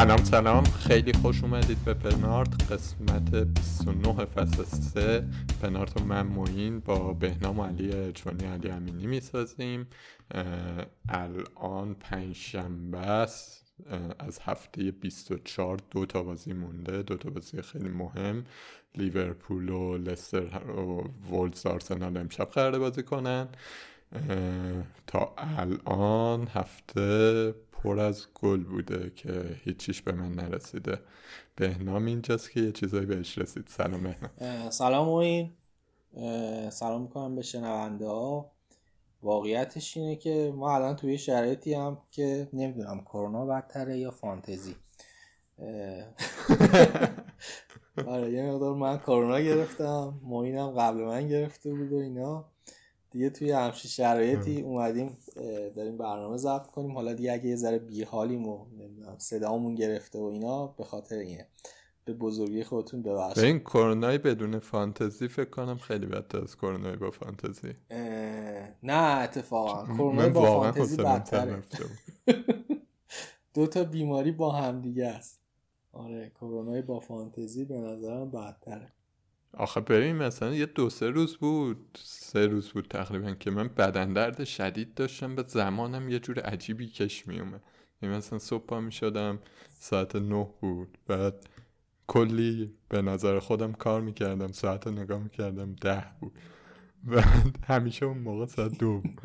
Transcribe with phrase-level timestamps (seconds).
[0.00, 0.64] سلام سلام.
[0.64, 5.24] خیلی خوش اومدید به پنارت قسمت 29 فصل 3
[5.62, 9.86] پنارت و من موین با بهنام و علی اجوانی علی امینی می‌سازیم.
[11.08, 13.72] الان پنجشنبه است.
[14.18, 17.02] از هفته 24 دو تا بازی مونده.
[17.02, 18.44] دو تا بازی خیلی مهم.
[18.94, 23.48] لیورپول و لستر و وولز آرسنال امشب قراره بازی کنن.
[25.06, 30.98] تا الان هفته پر از گل بوده که هیچیش به من نرسیده.
[31.56, 33.64] بهنام اینجاست که یه چیزایی بهش رسید.
[33.66, 34.70] سلام بهنام.
[34.70, 35.52] سلام موین.
[36.70, 38.50] سلام می‌کنم به شنونده ها.
[39.22, 44.76] واقعیتش اینه که ما الان توی شرایطی هم که نمی‌دونم کرونا بدتره یا فانتزی.
[48.06, 50.20] آره یه مقدار من کرونا گرفتم.
[50.22, 52.44] موینم قبل من گرفته بود و اینا.
[53.10, 55.16] دیگه توی همچین شرایطی اومدیم
[55.76, 56.90] داریم برنامه ضبط کنیم.
[56.92, 58.66] حالا دیگه اگه یه ذره بیحالیم و
[59.18, 61.46] صدامون گرفته و اینا به خاطر اینه.
[62.04, 63.42] به بزرگی خودتون ببخشید.
[63.42, 67.74] به این کرونای بدون فانتزی فکر کنم خیلی بدتر از کرونای با فانتزی.
[68.82, 69.94] نه اتفاقا.
[69.94, 71.62] کرونای با فانتزی بدتره.
[73.54, 75.40] دو تا بیماری با هم دیگه است.
[75.92, 78.92] آره کرونای با فانتزی به نظرم بدتره.
[79.52, 81.98] آخه ببین مثلا یه دو سه روز بود.
[82.02, 85.34] سه روز بود تقریبا که من بدن درد شدید داشتم.
[85.34, 87.62] به زمانم یه جور عجیبی کش میومد
[88.02, 89.38] یعنی مثلا صبح پا می شدم
[89.68, 90.98] ساعت نه بود.
[91.06, 91.48] بعد
[92.06, 96.32] کلی به نظر خودم کار می‌کردم ساعت نگاه می‌کردم ده بود.
[97.04, 99.20] بعد همیشه اون موقع ساعت دو بود.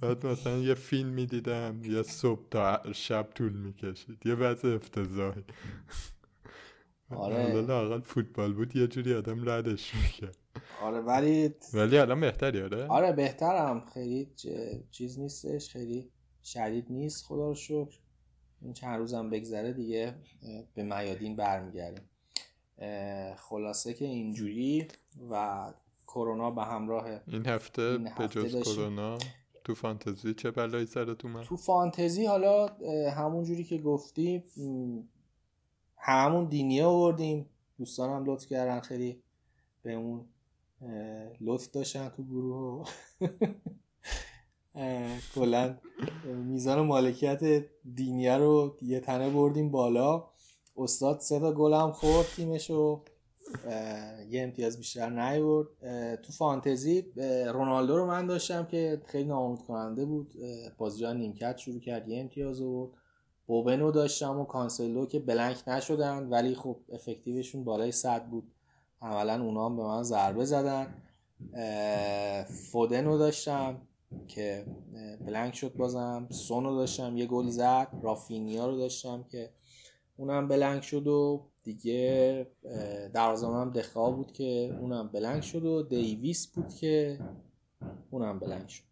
[0.00, 5.44] بعد مثلا یه فیلم می‌دیدم یه صبح تا شب طول می‌کشید یه وضع افتضاحی.
[7.10, 7.60] آره.
[7.60, 10.36] لاقل فوتبال بود یه جوری آدم ردش می‌کرد.
[10.82, 13.84] آره ولی ولی الان بهتری آره؟ آره بهترم.
[13.94, 14.30] خیلی
[14.90, 16.10] چیز نیستش خیلی
[16.42, 17.24] شدید نیست.
[17.24, 17.98] خدا رو شکر.
[18.62, 20.14] این چند روزم بگذره دیگه
[20.74, 22.04] به میادین برمیگردیم.
[23.36, 24.88] خلاصه که اینجوری
[25.30, 25.72] و
[26.06, 29.18] کرونا به همراه این هفته, به جز کرونا
[29.64, 32.66] تو فانتزی چه بلایی سرت اومد تو فانتزی حالا
[33.10, 34.44] همون جوری که گفتی
[36.06, 37.46] همون دینی آوردیم.
[37.78, 39.22] دوستانم لطف کردن خیلی
[39.82, 40.24] به اون
[41.40, 42.84] لطف داشتن تو گروه.
[45.34, 45.76] کلا
[46.24, 50.24] میزان مالکیت دینیه رو یه تنه بردیم بالا.
[50.76, 53.04] استاد سه تا گل هم خورد تیمش رو.
[54.30, 55.68] یه امتیاز بیشتر نیورد.
[56.16, 57.02] تو فانتزی
[57.52, 60.34] رونالدو رو من داشتم که خیلی ناامید کننده بود
[60.78, 62.90] بازی نیمکت شروع کرد یه امتیاز آورد.
[63.46, 68.52] بوونو داشتم و کانسلو که blank نشدن ولی خب effective شون بالای صد بود.
[69.02, 70.94] عملا اونا هم به من ضربه زدن.
[72.44, 73.82] فودنو داشتم
[74.28, 74.66] که
[75.26, 76.28] blank شد بازم.
[76.30, 77.88] سونو داشتم یه گل زد.
[78.02, 79.50] رافینیا رو داشتم که
[80.16, 82.46] اونم blank شد و دیگه
[83.14, 87.18] هم دخیا بود که اونم blank شد و دیویس بود که
[88.10, 88.84] اونم بلنک شد.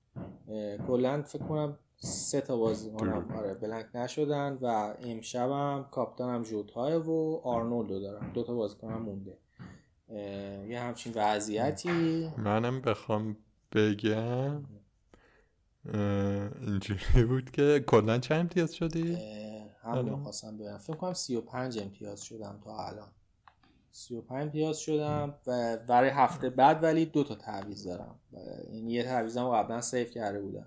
[0.86, 8.00] کلا فکر کنم سه تا بازیکنم آره بلنک نشدن و امشبم کاپیتانم ژوتای و آرنولدو
[8.00, 8.30] دارم.
[8.34, 9.38] دو تا بازیکنم مونده.
[10.68, 12.30] یه همچین وضعیتی.
[12.36, 13.36] منم بخوام
[13.72, 14.64] بگم
[16.60, 19.18] اینجوری بود که کلا چند امتیاز شدی؟
[19.82, 23.08] همون خواستم بگم فکر کنم 35 امتیاز شدم تا الان.
[23.90, 28.20] 35 امتیاز شدم و برای هفته بعد ولی دو تا تعویض دارم.
[28.72, 30.66] یعنی یه تعویضم قبلا save کرده بودم.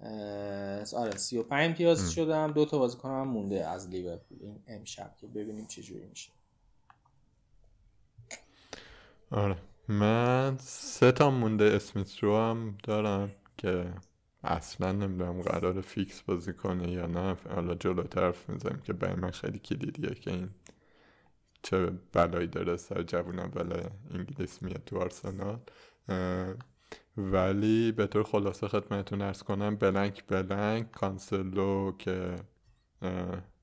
[0.00, 2.52] آره 35 امتیاز شدم.
[2.52, 4.38] دو تا بازیکن هم مونده از لیورپول.
[4.40, 6.32] این امشب که ببینیم چه جوری میشه.
[9.30, 9.56] آره.
[9.88, 13.92] من سه تا مونده اسمیت رو هم دارم که
[14.44, 17.36] اصلا نمی‌دونم قرار فیکس بازی کنه یا نه.
[17.54, 20.50] حالا جلوتر حرف می‌زنیم که برای من خیلی کلیدیه که این
[21.62, 25.60] چه بلایی داره سر جوون اول انگلیس میاد تو آرسنال.
[27.16, 32.36] ولی به طور خلاصه خدمتتون عرض کنم blank blank کانسلو که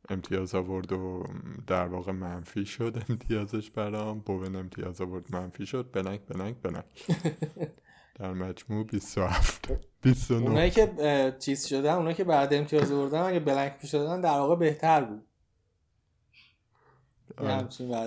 [0.10, 1.24] امتیاز آورد و
[1.68, 6.86] در واقع منفی شد امتیازش برام بوون امتیاز آورد منفی شد blank blank blank.
[8.20, 9.70] در مجموع 27
[10.02, 14.56] 29 اونایی که چیز شدن اونایی که بعد امتیاز بردن اگه blank می‌شدن در واقع
[14.56, 15.24] بهتر بود.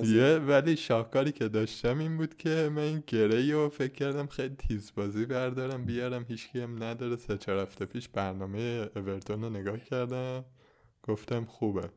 [0.05, 4.55] یه ولی شاهکاری که داشتم این بود که من این گری رو فکر کردم خیلی
[4.55, 7.17] تیز بازی بردارم بیارم هیچکی هم نداره.
[7.17, 10.45] سه چهار هفته پیش برنامه اورتون رو نگاه کردم.
[11.03, 11.91] گفتم خوبه.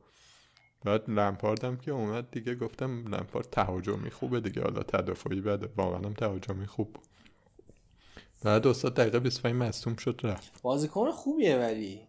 [0.86, 4.62] بعد لمپاردم که اومد دیگه گفتم لمپارد تهاجمی خوبه دیگه.
[4.62, 5.69] حالا تدافعی بده.
[5.77, 6.98] واقعا هم تهاجمی خوب.
[8.44, 10.62] بعد استاد دقیقه 25 مصدوم شد رفت.
[10.62, 12.01] بازیکن خوبیه ولی.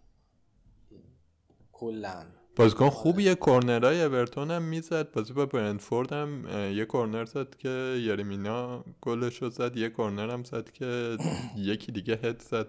[1.73, 2.40] کلا.
[2.61, 3.35] بازیکن خوبیه.
[3.35, 5.13] کورنرهای اورتون هم می‌زد.
[5.13, 9.77] بازی با برنتفورد هم یه کورنر زد که یرمینا گلش رو زد.
[9.77, 11.17] یه کورنر هم زد که
[11.57, 12.67] یکی دیگه هد زد.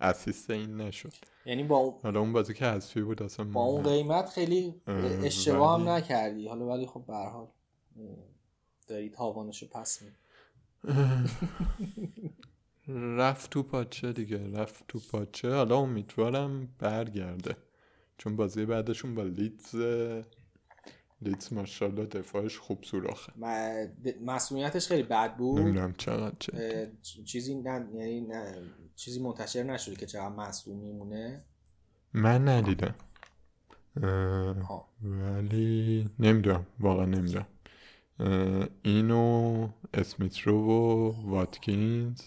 [0.00, 1.12] اسیست این نشد.
[1.46, 5.24] یعنی با اون حالا اون بازی که حذفی بود اصلا با اون قیمت خیلی اه،
[5.24, 6.48] اشتباه هم نکردی.
[6.48, 7.46] حالا ولی خب به هر حال
[8.88, 10.10] داری تاوانشو پس می
[13.18, 14.52] رفت تو پاچه دیگه.
[14.52, 15.54] رفت تو پاچه.
[15.54, 17.56] حالا امیدوارم برگرده.
[18.20, 19.74] چون بازی بعدشون با لیدز
[21.22, 23.32] لیدز ماشاءالله دفاعش خوب سوراخه.
[24.24, 25.60] مسئولیتش خیلی بد بود.
[25.60, 26.92] نمی‌دونم چقدر چه.
[27.02, 28.62] چیزی نه یعنی نه
[28.96, 31.44] چیزی منتشر نشده که چقدر مصدوم میمونه.
[32.12, 32.94] من ندیدم.
[34.68, 37.46] ها ولی نمی‌دونم واقعا نمی‌دونم.
[38.82, 42.22] اینو اسمیترو و واتکینز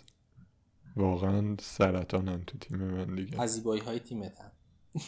[0.96, 3.42] واقعا سرطانن تو تیم من دیگه.
[3.42, 4.52] از زیبایی های تیمتن.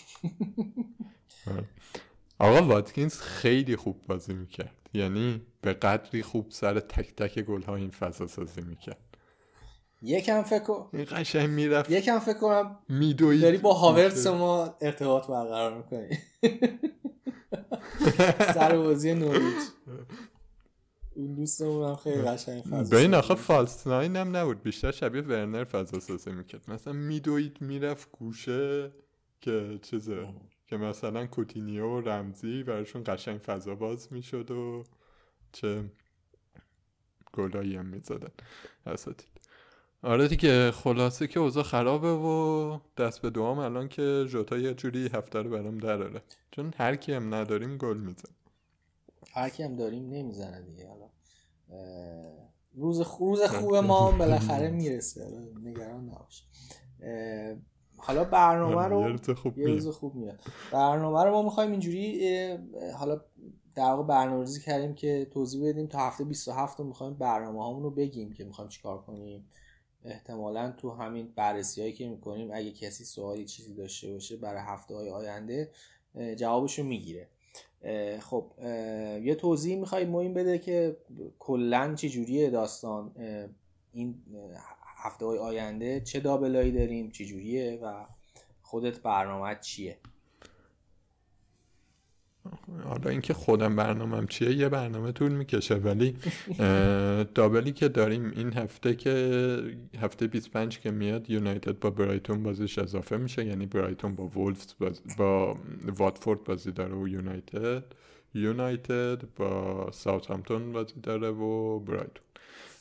[2.39, 4.89] آقا واتکینز خیلی خوب بازی می‌کرد.
[4.93, 9.17] یعنی به قدری خوب سر تک تک گل ها این فضا سازی می‌کرد.
[10.01, 11.91] یکم فکر این قشنگ می‌رفت.
[11.91, 13.41] یکم فکر کنم میدوید.
[13.41, 16.17] داری با هاورتس ما ارتباط برقرار می‌کنی
[18.55, 19.61] سر بازی نوریچ.
[21.15, 23.35] اون دوستمون هم خیلی قشنگ فضا به این سازی آخه.
[23.35, 24.63] فالس هم نبود.
[24.63, 26.71] بیشتر شبیه ورنر فضا سازی می‌کرد.
[26.71, 28.91] مثلا میدوید می‌رفت گوشه.
[29.41, 30.27] که چیزه
[30.67, 34.83] که مثلا کوتینیو و رمزی براشون قشنگ فضا باز می‌شد و
[35.51, 35.83] چه
[37.33, 38.31] گلایی هم می‌زدن.
[38.85, 39.29] اساتید.
[40.03, 45.07] آره دیگه خلاصه که اوضاع خرابه و دست به دوام الان که جوتا یه جوری
[45.13, 46.21] هفته رو برام دراره.
[46.51, 48.29] چون هر کی هم نداریم گل میزن
[49.33, 50.87] هر کی هم داریم نمی‌زنه دیگه.
[50.87, 51.09] حالا
[52.73, 55.51] روز خ- روز خوب ما هم بالاخره می‌رسه.
[55.63, 56.43] نگران نباش.
[58.07, 59.17] حالا برنامه یه رو
[59.57, 59.67] یه.
[59.67, 60.39] روز خوب میاد.
[60.71, 62.29] برنامه رو ما می‌خوایم اینجوری
[62.97, 63.21] حالا
[63.75, 67.91] در واقع برنامه‌ریزی کردیم که توضیح بدیم تا هفته 27 رو می‌خوایم برنامه هامون رو
[67.91, 69.47] بگیم که می‌خوایم چیکار کنیم.
[70.03, 74.95] احتمالا تو همین بررسی هایی که می‌کنیم اگه کسی سوالی چیزی داشته باشه برای هفته
[74.95, 75.71] های آینده
[76.37, 77.29] جوابشو می‌گیره.
[78.19, 78.51] خب
[79.23, 80.97] یه توضیح می‌خوای مهم بده که
[81.39, 83.11] کلا چه جوریه داستان
[83.91, 84.23] این
[85.05, 88.05] هفته های آینده چه دابلایی داریم چه جوریه و
[88.61, 89.97] خودت برنامه چیه؟
[92.83, 96.17] حالا اینکه خودم برنامهم چیه یه برنامه طول می‌کشه ولی
[97.35, 103.17] دابلی که داریم این هفته که هفته 25 که میاد یونایتد با برایتون بازیش اضافه
[103.17, 105.57] میشه یعنی برایتون با وولفز باز با
[105.97, 107.83] واتفورد بازی داره و یونایتد
[108.33, 112.23] یونایتد با ساوثهامپتون بازی داره و برایتون.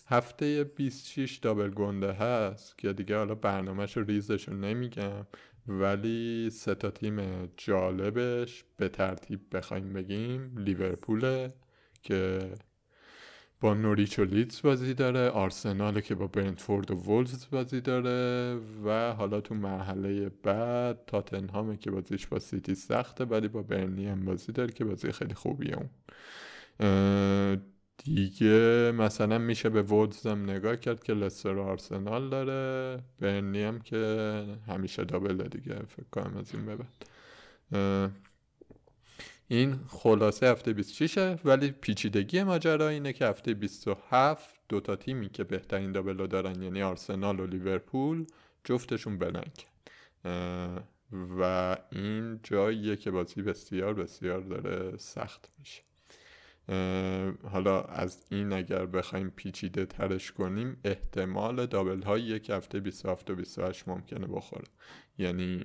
[0.07, 5.27] هفته 26 دابل گنده هست که دیگه حالا برنامهش و ریزش رو نمیگم
[5.67, 10.59] ولی سه تا تیم جالبش به ترتیب بخوایم بگیم.
[10.59, 11.53] لیورپوله
[12.03, 12.51] که
[13.61, 19.13] با نوریچ و لیدز بازی داره آرسنال که با برنتفورد و وولز بازی داره و
[19.13, 24.53] حالا تو مرحله بعد تاتنهامه که بازیش با سیتی سخته ولی با برنی هم بازی
[24.53, 25.77] داره که بازی خیلی خوبیه
[26.81, 27.74] اون.
[27.99, 34.45] دیگه مثلا میشه به وودز هم نگاه کرد که لستر آرسنال داره برنی هم که
[34.69, 36.79] همیشه دابله دیگه فکر کنم از این
[37.73, 38.11] اه،
[39.49, 45.93] این خلاصه هفته 26 ولی پیچیدگی ماجرا اینه که هفته 27 دوتا تیمی که بهترین
[45.93, 48.27] دابلو دارن یعنی آرسنال و لیورپول
[48.65, 49.67] جفتشون بلنک.
[51.13, 55.83] و این جاییه که بازی بسیار بسیار داره سخت میشه.
[57.53, 63.35] حالا از این اگر بخوایم پیچیده ترش کنیم احتمال دابل هایی که هفته 27 و
[63.35, 64.65] 28 ممکنه بخوره.
[65.19, 65.65] یعنی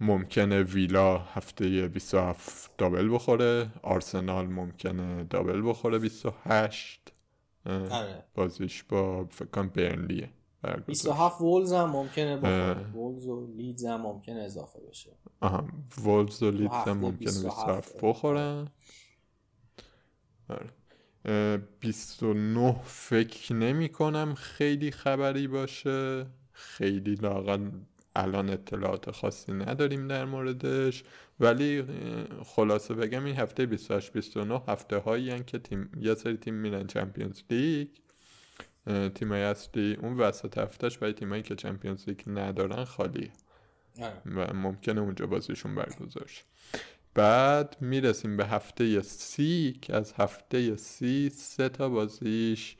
[0.00, 7.12] ممکنه ویلا هفته 27 دابل بخوره آرسنال ممکنه دابل بخوره 28
[7.66, 8.24] اه، آره.
[8.34, 10.30] بازیش با فکر کنم برنلیه.
[10.62, 12.86] برگزار 27 وولز هم ممکنه بخوره.
[12.94, 15.10] وولز و لیدز هم ممکنه اضافه بشه.
[15.40, 18.68] آها وولز و لیدز هم ممکنه 27 27 بخورن.
[20.50, 20.70] آره.
[21.24, 26.26] اه، 29 فکر نمی کنم خیلی خبری باشه.
[26.52, 27.70] خیلی لاغل
[28.16, 31.04] الان اطلاعات خاصی نداریم در موردش.
[31.40, 31.84] ولی
[32.44, 37.42] خلاصه بگم این هفته 28 29 هفته هایی که تیم یه سری تیم میرن چمپیونز
[37.50, 37.88] لیگ.
[39.14, 43.30] تیم های اصلی اون وسط هفتهش برای تیم هایی که چمپیونز لیگ ندارن خالیه.
[44.00, 44.22] آره.
[44.26, 46.42] و ممکنه اونجا بازیشون برگزار شه.
[47.14, 52.76] بعد می‌رسیم به هفته سی که از هفته سی سه تا بازیش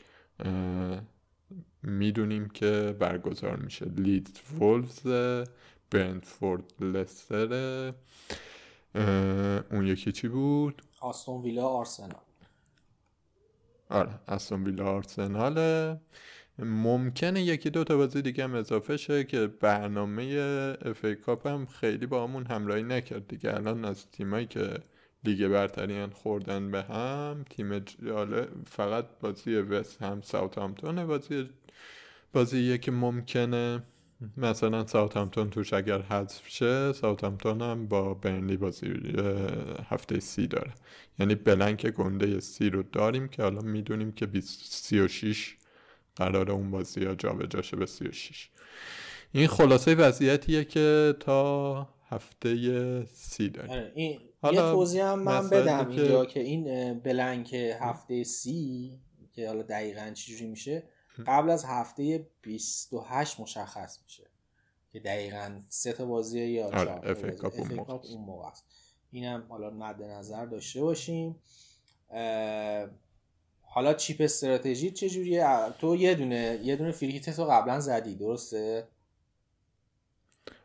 [1.83, 3.85] می‌دونیم که برگزار میشه.
[3.85, 5.47] لیدز وولفز
[5.91, 7.53] برنتفورد لستر
[9.71, 12.21] اون یکی چی بود؟ آستون ویلا آرسنال.
[13.89, 16.01] آره استون ویلا آرسناله
[16.59, 20.25] ممکنه یکی دو تا بازی دیگه هم اضافه شه که برنامه
[20.85, 23.55] اف ای کاپ هم خیلی با همون همراهی نکرد دیگه.
[23.55, 24.75] الان از تیمایی که
[25.25, 31.51] لیگ برتری خوردن به هم تیم جاله فقط بازی وست هم ساوثهامپتون بازی
[32.33, 33.83] بازیه که ممکنه.
[34.37, 38.87] مثلا ساوثهامپتون توش اگر حذف شه ساوثهامپتون هم با برنلی بازی
[39.89, 40.73] هفته سی داره.
[41.19, 45.57] یعنی blank گنده سی رو داریم که حالا می‌دونیم که 20 36
[46.21, 48.51] قرار اون بازی ها جابجا شه به 36
[49.33, 53.71] این خلاصه وضعیتیه که تا هفته سی داریم.
[53.71, 54.21] آره این
[54.53, 58.99] یه توضیح هم من بدم که- اینجا که این blank هفته سی
[59.33, 60.83] که حالا دقیقا چجوری میشه
[61.27, 64.31] قبل از هفته 28 مشخص میشه
[64.93, 66.91] که دقیقا سه تا بازی یا آره،
[67.59, 67.79] اون.
[68.11, 68.65] اون موقع است.
[69.11, 71.37] اینم حالا مد نظر داشته باشیم.
[73.73, 75.47] حالا چیپ استراتژی چجوریه؟
[75.79, 78.89] تو یه دونه یه دونه فریکیت تو قبلا زدی درسته؟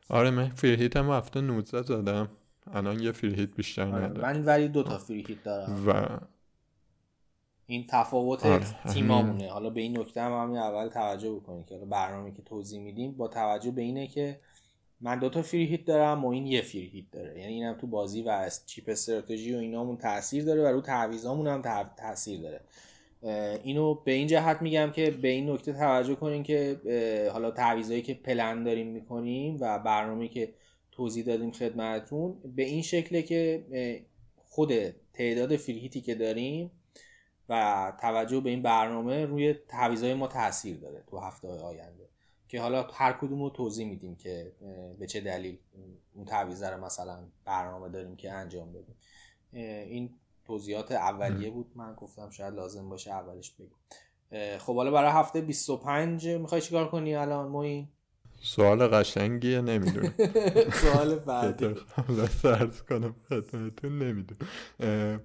[0.09, 2.29] آره من فریهیت هم هفته 19 زدم.
[2.71, 4.21] الان یه فریهیت بیشتر آره، ندارم.
[4.21, 5.87] من ولی دو تا فریکیت دارم.
[5.87, 6.19] و
[7.67, 9.49] این تفاوت آره، تیمامونه.
[9.51, 13.27] حالا به این نکته هم همین اول توجه بکنید که برنامه که توضیح میدیم با
[13.27, 14.39] توجه به اینه که
[15.01, 17.39] من دو تا فری هیت دارم و این یه فری هیت داره.
[17.39, 21.47] یعنی اینم تو بازی و از چیپ استراتژی و اینامون تاثیر داره و رو تعویضامون
[21.47, 22.61] هم تا- تاثیر داره.
[23.63, 26.79] اینو به این جهت میگم که به این نکته توجه کنین که
[27.33, 30.53] حالا تعویضایی که پلن داریم می‌کنیم و برنامه که
[30.91, 33.65] توضیح دادیم خدمتتون به این شکله که
[34.37, 34.73] خود
[35.13, 36.71] تعداد فری هیتی که داریم
[37.49, 42.09] و توجه به این برنامه روی تعویضای ما تاثیر داره تو هفته آینده.
[42.47, 44.51] که حالا هر کدوم رو توضیح میدیم که
[44.99, 45.57] به چه دلیل
[46.15, 48.95] اون تعویض رو مثلا برنامه داریم که انجام بدیم.
[49.53, 50.09] این
[50.47, 51.71] توضیحات اولیه بود.
[51.75, 54.57] من گفتم شاید لازم باشه اولش بگم.
[54.57, 57.87] خب حالا برای هفته 25 می‌خوای چیکار کنی الان موین
[58.41, 60.13] سوال قشنگیه نمی‌دونم.
[60.81, 61.75] سوال بعدی.
[62.41, 65.21] سرز کنم خدمتتون نمی‌دونم.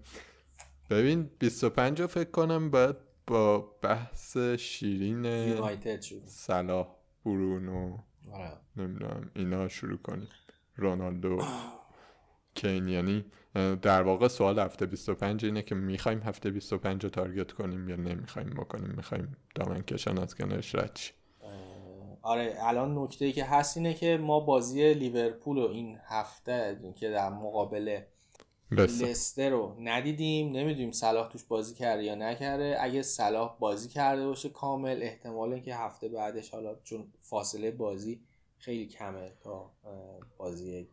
[0.90, 2.96] ببین 25 رو فکر کنم باید
[3.26, 5.22] با بحث شیرین
[6.26, 6.88] صلاح
[7.24, 7.98] برونو
[8.32, 8.52] آره.
[8.76, 10.28] نمی‌دونم اینا شروع کنیم.
[10.76, 11.38] رونالدو
[12.54, 13.24] کین یعنی
[13.54, 18.50] در واقع سوال هفته 25 اینه که می‌خوایم هفته 25 رو تارگت کنیم یا نمی‌خوایم
[18.50, 20.98] بکنیم؟ می‌خوایم دامن کشان از کنارش رد.
[22.22, 27.10] آره الان نکته ای که هست اینه که ما بازی لیورپول رو این هفته که
[27.10, 28.00] در مقابل
[28.70, 29.50] لستر.
[29.50, 30.52] رو ندیدیم.
[30.52, 32.76] نمی‌دونیم صلاح توش بازی کرده یا نکرده.
[32.80, 38.20] اگه صلاح بازی کرده باشه کامل احتمال اینکه هفته بعدش حالا چون فاصله بازی
[38.58, 39.70] خیلی کمه تا
[40.38, 40.88] بازی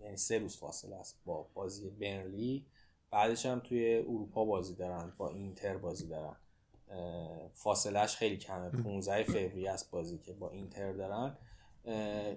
[0.00, 2.66] یعنی سه روز فاصله است با بازی برنلی.
[3.10, 6.36] بعدش هم توی اروپا بازی دارن با اینتر بازی دارن.
[7.54, 8.68] فاصلهش خیلی کمه.
[8.70, 11.36] 15 فوریه است بازی که با اینتر دارن.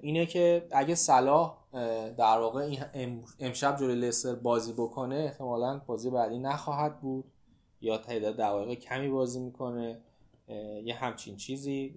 [0.01, 1.57] اینه که اگه صلاح
[2.17, 2.77] در واقع
[3.39, 7.31] امشب جلوی لستر بازی بکنه احتمالا بازی بعدی نخواهد بود.
[7.81, 10.01] یا تعداد دقایق کمی بازی می‌کنه.
[10.83, 11.95] یه همچین چیزی.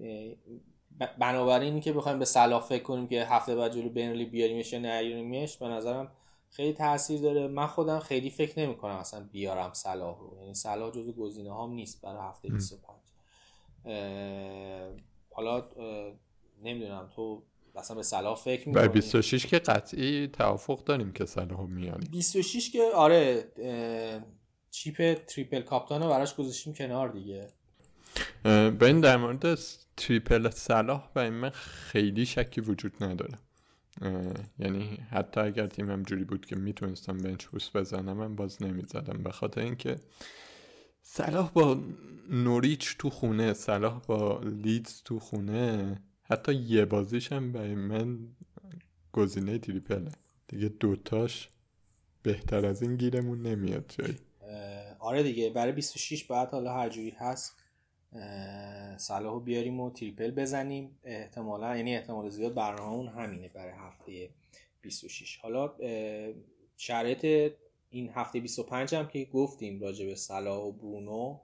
[0.98, 5.56] بنابراین که بخوایم به صلاح فکر کنیم که هفته بعد جلو بینلی بیاریمش یا نیاریمش
[5.56, 6.12] به نظرم
[6.50, 7.48] خیلی تاثیر داره.
[7.48, 10.36] من خودم خیلی فکر نمی کنم اصلا بیارم صلاح رو.
[10.40, 12.98] یعنی صلاح جزو گزینه هام نیست برای هفته 25
[13.84, 14.90] اه،
[15.30, 16.12] حالا اه،
[16.62, 17.10] نمی‌دونم.
[17.16, 17.42] تو
[17.76, 22.82] اصلا به صلاح فکر می‌کنی؟ 26 که قطعی توافق داریم که صلاح میاریم 26 که
[22.94, 23.44] آره
[24.70, 27.48] چیپ تریپل کاپتان رو براش گذاشتیم کنار دیگه.
[28.44, 29.58] این در مورد
[29.96, 33.38] تریپل صلاح و من خیلی شکی وجود نداره.
[34.58, 39.22] یعنی حتی اگر تیمم جوری بود که می‌تونستم بنچ بوست بزنم من باز نمی‌زدم.
[39.22, 39.96] به خاطر اینکه
[41.02, 41.82] صلاح با
[42.30, 48.18] نوریچ تو خونه صلاح با لیدز تو خونه حتی یه بازیش هم برای من
[49.12, 50.12] گزینه تریپله.
[50.48, 51.48] دیگه دوتاش
[52.22, 54.18] بهتر از این گیرمون نمیاد جایی.
[54.98, 57.63] آره دیگه برای 26 بعد حالا هر جوری هست
[58.96, 60.98] صلاحو بیاریم و تریپل بزنیم.
[61.04, 64.28] احتمالا یعنی احتمال زیاد برنامه همینه برای هفته
[64.82, 65.72] 26 حالا
[66.76, 67.52] شرایط
[67.90, 71.38] این هفته 25 هم که گفتیم راجع به صلاح و برونو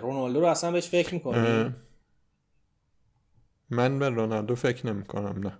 [0.00, 1.74] رونالدو رو اصلا بهش فکر می‌کنی؟
[3.70, 5.58] من به رونالدو فکر نمی کنم نه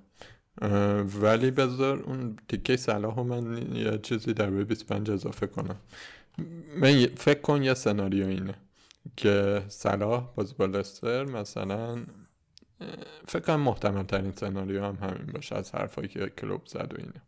[1.02, 5.76] ولی بذار اون تیکه صلاح من یه چیزی در به 25 اضافه کنم.
[6.76, 8.54] من فکر کن یه سناریو اینه.
[9.16, 12.06] که صلاح باز با لستر مثلا
[13.28, 17.22] فکر کنم محتمل ترین سناریو هم همین باشه از حرفایی که کلوب زد و اینه.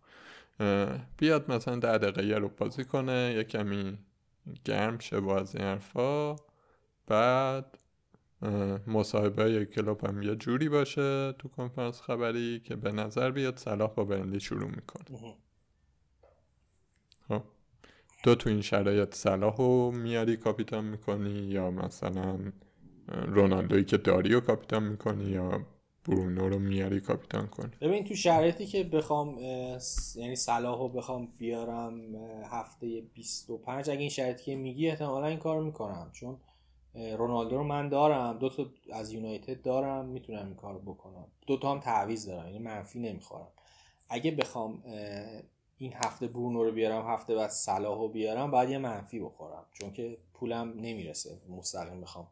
[1.16, 3.99] بیاد مثلا ده دقیقه یه رو بازی کنه یه کمی
[4.64, 6.37] گرم شه با از این حرفا.
[7.07, 7.78] بعد
[8.87, 14.04] مصاحبه کلوب هم یه جوری باشه تو کنفرانس خبری که به نظر بیاد صلاح با
[14.04, 15.35] برنلی شروع می‌کنه.
[18.25, 22.38] تو تو این شرایط صلاح رو میاری کاپیتان می‌کنی یا مثلا
[23.09, 25.66] رونالدوی که داری و کاپیتان می‌کنی یا
[26.09, 29.38] برونو رو میاری کاپیتان کنی؟ ببین تو شرایطی که بخوام
[30.16, 32.00] یعنی صلاح رو بخوام بیارم
[32.50, 36.11] هفته 25 اگه این شرایطی که میگی احتمالا این کار می‌کنم.
[36.12, 36.37] چون
[36.95, 41.26] رونالدو رو من دارم دو تا از یونایتد دارم می‌تونم این کار بکنم.
[41.47, 43.49] دو تا هم تعویض دارم یعنی منفی نمی‌خورم.
[44.09, 44.83] اگه بخوام
[45.78, 49.66] این هفته برونو رو بیارم هفته بعد صلاح رو بیارم باید یه منفی بخورم.
[49.73, 52.28] چون که پولم نمی‌رسه مستقیم بخوام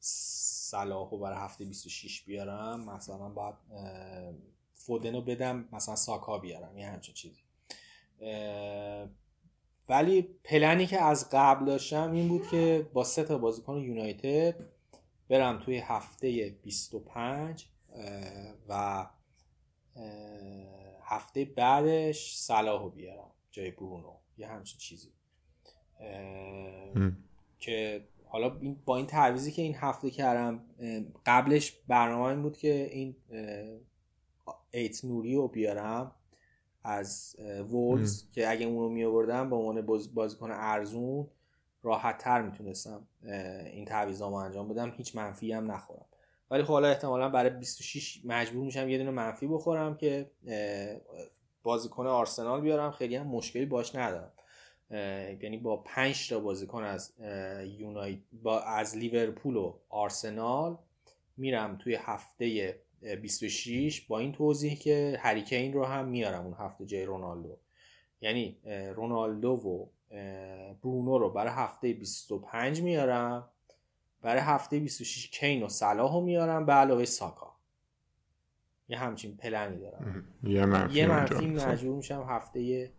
[0.00, 3.54] صلاح رو برای هفته 26 بیارم مثلا باید
[4.74, 7.40] فودن رو بدم مثلا ساکا بیارم یه همچین چیزی.
[9.88, 14.54] ولی پلنی که از قبل داشتم این بود که با سه تا بازیکن یونایتد
[15.28, 17.66] برم توی هفته 25
[18.68, 19.06] و
[21.08, 25.12] هفته بعدش صلاح رو بیارم جای برونو یه همچین چیزی.
[27.58, 28.48] که حالا
[28.84, 30.64] با این تعویزی که این هفته کردم
[31.26, 33.16] قبلش برنامه این بود که این
[34.70, 36.12] ایت نوری رو بیارم
[36.84, 37.36] از
[37.70, 41.26] وولز که اگه اونو می آوردم به عنوان بازیکن ارزون
[41.82, 43.06] راحت تر می‌تونستم
[43.72, 44.90] این تعویضامو انجام بدم.
[44.96, 46.06] هیچ منفی هم نخورم.
[46.50, 50.30] ولی خب حالا احتمالا برای 26 مجبور میشم یه دونه منفی بخورم که
[51.62, 52.90] بازیکن آرسنال بیارم.
[52.90, 54.32] خیلی هم مشکلی باش ندارم.
[55.42, 57.14] یعنی با 5 تا بازیکن از
[57.78, 60.78] یونایت با از لیورپول و آرسنال
[61.36, 62.78] میرم توی هفته
[63.22, 67.58] 26 با این توضیح که هریکین رو هم میارم اون هفته جای رونالدو.
[68.20, 68.58] یعنی
[68.94, 69.86] رونالدو و
[70.82, 73.50] برونو رو برای هفته 25 میارم.
[74.22, 76.66] برای هفته 26 کین و صلاح رو میارم.
[76.66, 77.56] به علاوه ساکا.
[78.88, 80.24] یه همچین پلنی دارم.
[80.42, 82.90] یه منفی, یه منفی مجبور میشم هفته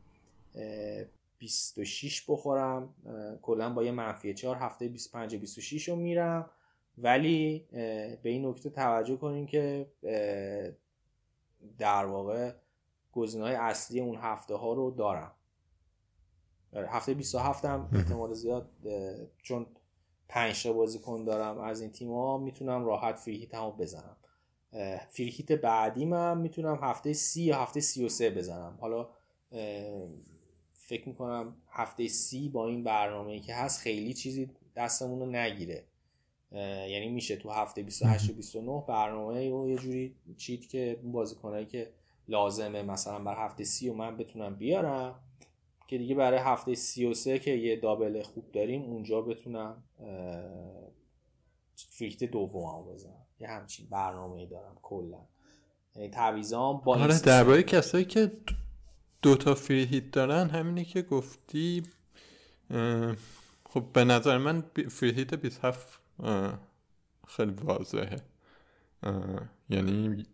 [1.37, 2.93] 26 بخورم.
[3.41, 6.49] کلا با یه منفی 4 هفته 25 26 رو میرم.
[6.97, 9.87] ولی به این نکته توجه کنیم که
[11.77, 12.53] در واقع
[13.15, 15.31] های اصلی اون هفته ها رو دارم.
[16.73, 18.69] هفته 27 هم احتمال زیاد
[19.41, 19.65] چون
[20.29, 24.17] 5 تا بازیکن دارم از این تیم ها می‌تونم راحت فریهیت هم بزنم.
[25.09, 28.77] فریهیت بعدیم هم می‌تونم هفته 30 یا هفته 33 بزنم.
[28.81, 29.09] حالا
[30.73, 35.83] فکر می‌کنم هفته سی با این برنامه که هست خیلی چیزی دستمون رو نگیره.
[36.89, 41.93] یعنی میشه تو هفته 28 و 29 برنامه رو یه جوری چیت که بازیکنایی که
[42.27, 45.19] لازمه مثلا بر هفته سی و من بتونم بیارم
[45.87, 49.83] که دیگه برای هفته 33 که یه دابل خوب داریم اونجا بتونم
[51.75, 53.25] فریکت دوممو بزنم.
[53.39, 55.25] یه همچین برنامه دارم کلا.
[55.95, 58.31] یعنی تعویضام با آره درباره کسایی که
[59.21, 61.83] دوتا فری هیت دارن همینی که گفتی
[63.69, 65.99] خب به نظر من فری هیت 27
[67.27, 68.21] خیلی واضحه.
[69.69, 70.25] یعنی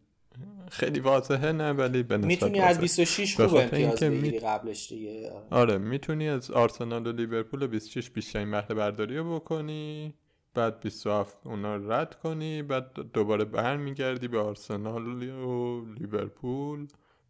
[0.70, 6.30] خیلی واضحه نه ولی به می‌تونی از 26 خوب امتیاز بگیری قبلش دیگه آره می‌تونی
[6.30, 10.14] از آرسنال و لیورپول 26 بیشترین بهره برداری رو بکنی
[10.54, 16.88] بعد 27 اونا رد کنی بعد دوباره برمیگردی به آرسنال و لیورپول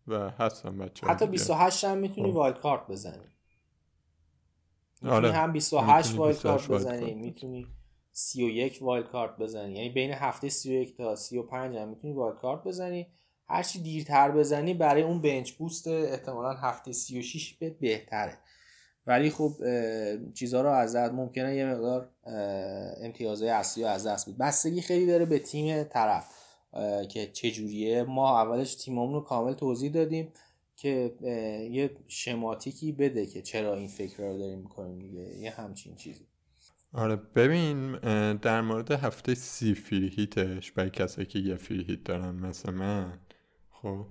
[0.07, 2.35] و هستن بچه حتی 28 هم می‌تونی خب.
[2.35, 3.17] wild card بزنی
[5.01, 5.31] می‌تونی آره.
[5.31, 7.67] هم 28 wild card بزنی می‌تونی
[8.15, 9.75] 31 wild card بزنی.
[9.75, 13.07] یعنی بین هفته 31 تا 35 هم می‌تونی wild card بزنی
[13.47, 18.37] هرچی دیرتر بزنی برای اون bench boost احتمالا هفته 36 به بهتره.
[19.07, 19.51] ولی خب
[20.33, 22.09] چیزها رو ازت ممکنه یه مقدار
[23.01, 26.27] امتیازهای اصلی رو از دست بود بستگی خیلی داره به تیم طرف
[27.09, 28.03] که چجوریه.
[28.03, 30.33] ما اولش تیممون رو کامل توضیح دادیم
[30.75, 31.15] که
[31.71, 35.39] یه شماتیکی بده که چرا این فکر رو داریم می‌کنیم دیگه.
[35.39, 36.27] یه همچین چیزی.
[36.93, 37.91] آره ببین
[38.35, 43.19] در مورد هفته سی فری هیتش برای کسایی که یه فری هیت دارن مثل من
[43.69, 44.07] خب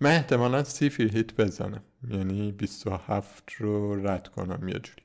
[0.00, 1.82] من احتمالا سی فری هیت بزنم.
[2.10, 5.02] یعنی 27 رو رد کنم یه جوری.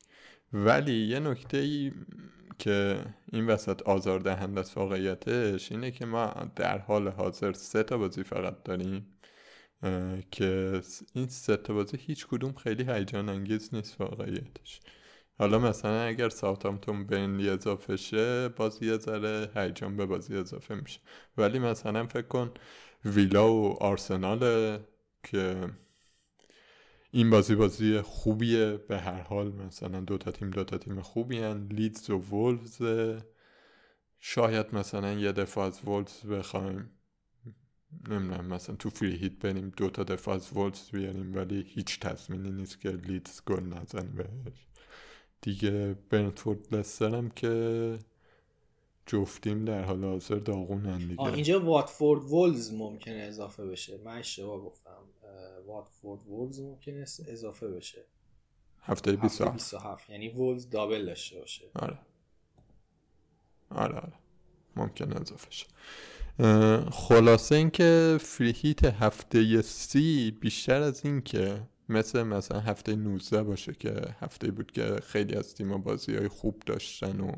[0.54, 1.92] ولی یه نکته ای
[2.60, 7.98] که این وسط آزار دهنده است واقعیتش اینه که ما در حال حاضر سه تا
[7.98, 9.06] بازی فقط داریم
[10.32, 10.82] که
[11.14, 14.80] این سه تا بازی هیچ کدوم خیلی هیجان انگیز نیست واقعیتش.
[15.38, 21.00] حالا مثلا اگر ساوثهامپتون بینلی اضافه شه بازی یه ذره هیجان به بازی اضافه میشه.
[21.38, 22.52] ولی مثلا فکر کن
[23.06, 24.78] ویلا و آرسنال
[25.24, 25.70] که
[27.12, 29.52] این بازی بازی خوبیه به هر حال.
[29.52, 31.68] مثلا دو تا تیم دو تا تیم خوبی هن.
[31.72, 32.82] لیدز و وولفز.
[34.20, 36.92] شاید مثلا یه دفاع از وولفز بخوایم.
[38.10, 42.52] نمی‌دونم مثلا تو فری هیت بریم دو تا دفاع از وولفز بیاریم ولی هیچ تصمینی
[42.52, 44.68] نیست که لیدز گل نزن بهش.
[45.46, 48.00] دیگه برنتفورد لستر که
[49.06, 51.22] جفتیم در حال حاضر داغونن دیگه.
[51.22, 54.00] اینجا واتفورد وولز ممکنه اضافه بشه.
[54.06, 54.98] من اشتباه گفتم.
[55.68, 58.02] واتفورد وولز ممکنه اضافه بشه.
[58.82, 61.66] هفته 27 27 یعنی وولز دابل داشته باشه.
[61.76, 61.98] آره.
[63.70, 64.14] آره آره.
[64.76, 65.66] ممکنه اضافه شه.
[66.92, 73.74] خلاصه اینکه فری هیت هفته سی بیشتر از این که مثل مثلا هفته 19 باشه
[73.74, 77.32] که هفته بود که خیلی از تیما بازی های خوب داشتن و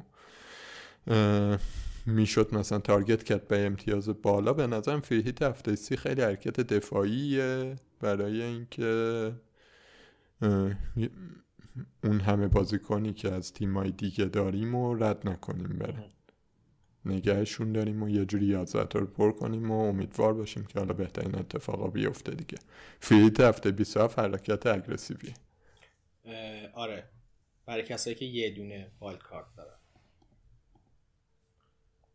[2.06, 4.54] می‌شد مثلا تارگت کرد به امتیاز بالا.
[4.54, 9.32] به نظرم فریهیت هفته سی خیلی حرکت دفاعیه برای اینکه
[12.04, 16.17] اون همه بازیکنی که از تیمای دیگه داریم و رد نکنیم بره
[17.08, 21.36] نگهشون داریم و یه جوری یازده رو پر کنیم و امیدوار باشیم که حالا بهترین
[21.36, 22.58] اتفاقا بیفته دیگه.
[23.00, 25.34] فریت هفته 27 حرکت اگرسیوی
[26.74, 27.04] آره.
[27.66, 29.78] برای کسایی که یه دونه wild card دارن.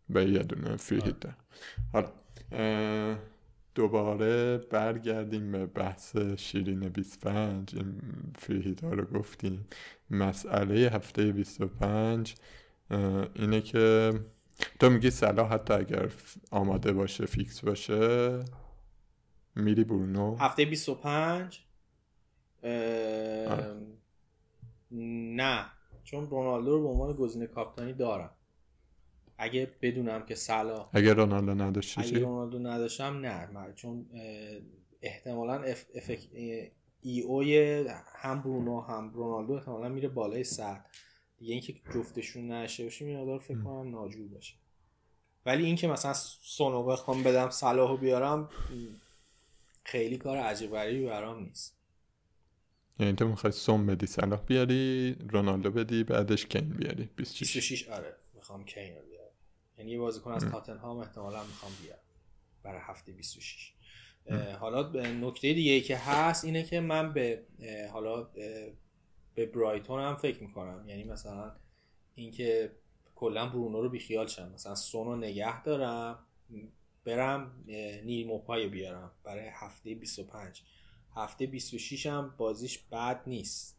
[0.08, 1.36] به یه دونه free hit دارن
[1.92, 2.12] حالا
[3.74, 8.00] دوباره برگردیم به بحث شیرین 25 این
[8.38, 9.66] free hit ها رو گفتیم.
[10.10, 12.34] مسئله هفته 25
[13.34, 14.12] اینه که
[14.80, 16.12] تو میگی صلاح حتی اگر
[16.50, 18.44] آماده باشه فیکس باشه؟
[19.56, 21.64] میری برونو؟ هفته 25
[22.64, 23.76] آره.
[24.90, 25.66] نه.
[26.04, 28.30] چون رونالدو رو به عنوان گزینه کاپیتانی دارم.
[29.38, 33.72] اگه بدونم که صلاح اگه رونالدو نداشتی اگه رونالدو نداشتم نه.
[33.74, 34.06] چون
[35.02, 35.84] احتمالا اف...
[37.00, 37.84] ای اوی
[38.16, 40.86] هم برونو هم رونالدو احتمالا میره بالای صد
[41.42, 44.54] دیگه اینکه جفتشون نشه باشه این فکر کنم ناجور باشه.
[45.46, 48.48] ولی اینکه مثلا سونو بخوام بدم صلاحو بیارم
[49.84, 51.76] خیلی کار عجیب غریبی برام نیست.
[52.98, 58.16] یعنی تو می‌خوای سوم بدی صلاح بیاری رونالدو بدی بعدش کین بیاری 26 26 آره.
[58.34, 59.30] می‌خوام کین رو بیارم.
[59.78, 62.02] یعنی یه بازیکن از تاتنهام احتمالا می‌خوام بیارم
[62.62, 63.72] برای هفته 26
[64.60, 67.42] حالا نکته دیگه ای که هست اینه که من به
[67.92, 68.28] حالا
[69.34, 70.88] به برایتون هم فکر می‌کنم.
[70.88, 71.52] یعنی مثلا
[72.14, 72.72] اینکه
[73.14, 74.50] کلا برونو رو بیخیال شم.
[74.54, 76.18] مثلا سونو نگه دارم
[77.04, 77.64] برم
[78.04, 79.10] نیل موپای بیارم.
[79.24, 80.62] برای هفته 25
[81.16, 83.78] هفته 26 هم بازیش بد نیست.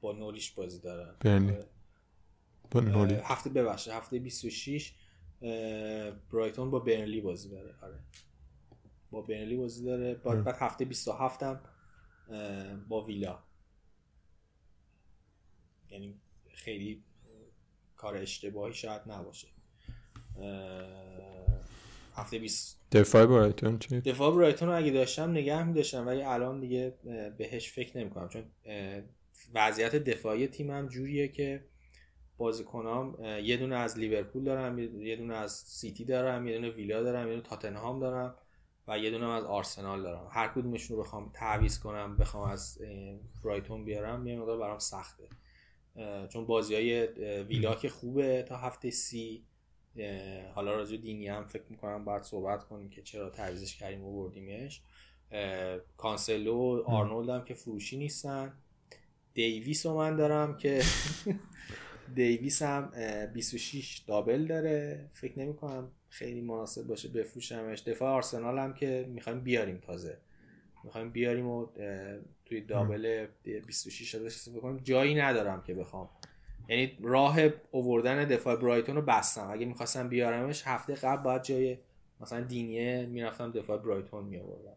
[0.00, 1.14] با نولیش بازی داره.
[1.20, 1.66] بله
[2.70, 4.94] با نولی؟ هفته ببخشه هفته 26
[6.32, 7.74] برایتون با برنلی بازی داره.
[7.82, 7.98] آره.
[9.10, 10.14] با برنلی بازی داره.
[10.14, 11.60] بعد هفته 27 هم
[12.88, 13.38] با ویلا.
[15.94, 16.14] یعنی
[16.48, 17.02] خیلی
[17.96, 19.48] کار اشتباهی شاید نباشه.
[22.14, 26.60] هفته 20 دفاع برایتون چی؟ دفاع برایتون رو اگه داشتم نگه می داشتم ولی الان
[26.60, 26.94] دیگه
[27.38, 28.44] بهش فکر نمی کنم چون
[29.54, 31.64] وضعیت دفاعی تیمم جوریه که
[32.36, 37.26] بازیکنام یه دونه از لیورپول دارم یه دونه از سیتی دارم یه دونه ویلا دارم
[37.26, 38.34] یه دونه تاتنهام دارم
[38.88, 40.28] و یه دونه از آرسنال دارم.
[40.32, 42.78] هر کدومشون رو بخوام تعویض کنم بخوام از
[43.44, 45.28] برایتون بیارم یه مقدار برام سخته.
[46.28, 47.06] چون بازی های
[47.42, 49.44] ویلا که خوبه تا هفته سی.
[50.54, 54.82] حالا راجع دینی هم فکر می‌کنم باید صحبت کنیم که چرا تعویزش کردیم و بردیمش.
[55.96, 58.52] کانسلو و آرنولد هم که فروشی نیستن.
[59.34, 60.82] دیویس رو من دارم که
[62.14, 62.92] دیویس هم
[63.34, 65.10] 26 دابل داره.
[65.12, 67.82] فکر نمی کنم خیلی مناسب باشه بفروشمش.
[67.82, 70.18] دفاع آرسنال هم که می‌خوایم بیاریم تازه.
[70.84, 71.66] می‌خوایم بیاریم و
[72.44, 73.26] توی دابل
[73.66, 76.08] 26 ازش استفاده کنیم جایی ندارم که بخوام.
[76.68, 77.38] یعنی راه
[77.70, 79.50] اووردن دفاع برایتون رو بستم.
[79.50, 81.78] اگه می‌خواستم بیارمش هفته قبل باید جای
[82.20, 84.76] مثلا دینیه می‌رفتم دفاع برایتون میآوردم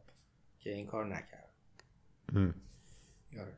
[0.60, 2.56] که این کار نکردم.
[3.39, 3.58] آره.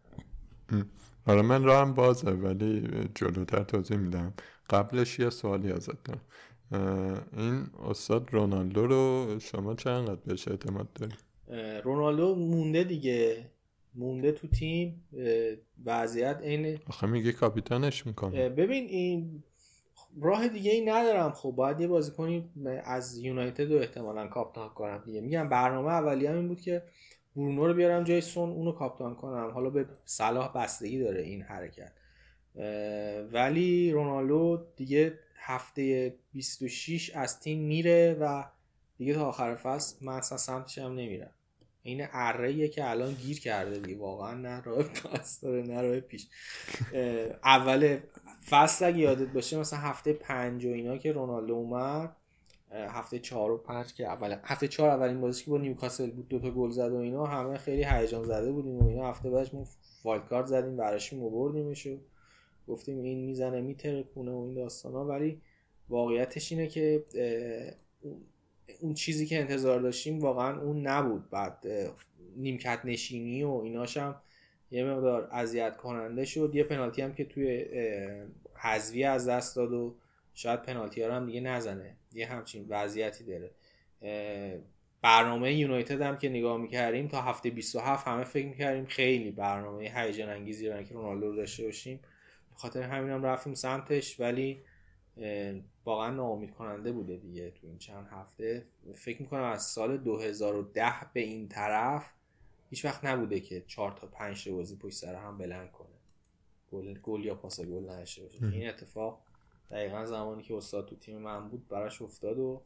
[1.27, 4.33] آره من راهم بازه ولی جلوتر توضیح میدم.
[4.69, 6.21] قبلش یه سوالی ازت دارم.
[7.37, 11.15] این استاد رونالدو رو شما چقدر بهش اعتماد داری؟
[11.81, 13.45] رونالدو مونده دیگه.
[13.95, 15.03] مونده تو تیم
[15.85, 18.49] وضعیت این آخه میگه کاپیتانش می‌کنه.
[18.49, 19.43] ببین این
[20.21, 21.31] راه دیگه ای ندارم.
[21.31, 22.49] خب باید یه بازیکنی
[22.83, 25.21] از یونایتد رو احتمالا کاپیتان کنم دیگه.
[25.21, 26.83] میگم برنامه اولی هم این بود که
[27.35, 29.51] برونو رو بیارم جای سون اونو کاپیتان کنم.
[29.51, 31.91] حالا به صلاح بستگی داره این حرکت.
[33.31, 38.43] ولی رونالدو دیگه هفته 26 از تیم میره و
[38.97, 41.31] دیگه تا آخر فصل من اصلا سمتش هم نمیرم.
[41.83, 46.27] این اره که الان گیر کرده دیگه واقعا نه راه پس داره نه راه پیش.
[47.43, 47.99] اول
[48.49, 52.15] فصل اگه یادت باشه مثلا هفته پنج و اینا که رونالدو اومد
[52.71, 56.51] هفته چهار و پنج که اول هفته چهار اولین بازیش که با نیوکاسل بود دوتا
[56.51, 59.09] گل زد و اینا همه خیلی هیجان زده بودیم و اینا.
[59.09, 59.65] هفته بعدش ما
[60.03, 61.97] wild card زدیم براشیم آوردیمش و
[62.67, 65.05] گفتیم این می‌زنه میترکونه و این داستانا.
[65.05, 65.41] ولی
[65.89, 67.05] واقعیتش اینه که
[68.79, 71.29] اون چیزی که انتظار داشتیم واقعا اون نبود.
[71.29, 71.65] بعد
[72.35, 74.15] نیمکت نشینی و ایناش هم
[74.71, 76.51] یه مقدار اذیت کننده شد.
[76.53, 77.65] یه پنالتی هم که توی
[78.55, 79.95] حذوی از دست داد و
[80.33, 81.95] شاید پنالتی ها هم دیگه نزنه.
[82.13, 83.51] یه همچین وضعیتی داره.
[85.01, 90.29] برنامه یونایتد هم که نگاه می‌کردیم تا هفته 27 همه فکر می‌کردیم خیلی برنامه هیجان
[90.29, 91.99] انگیزی رو که رونالدو رو داشته باشیم.
[92.59, 94.61] خاطر همین هم رفتیم سمتش ولی
[95.89, 98.65] واقعا ناامید کننده بوده دیگه تو این چند هفته.
[98.95, 102.13] فکر می‌کنم از سال 2010 به این طرف
[102.69, 105.87] هیچ وقت نبوده که چهار تا پنج تا بازی پشت سر هم بلند کنه.
[106.71, 108.23] گل گل یا پاس گل نشه.
[108.23, 109.21] باشه این اتفاق
[109.71, 112.61] دقیقا زمانی که استاد تو تیم من بود براش افتاد و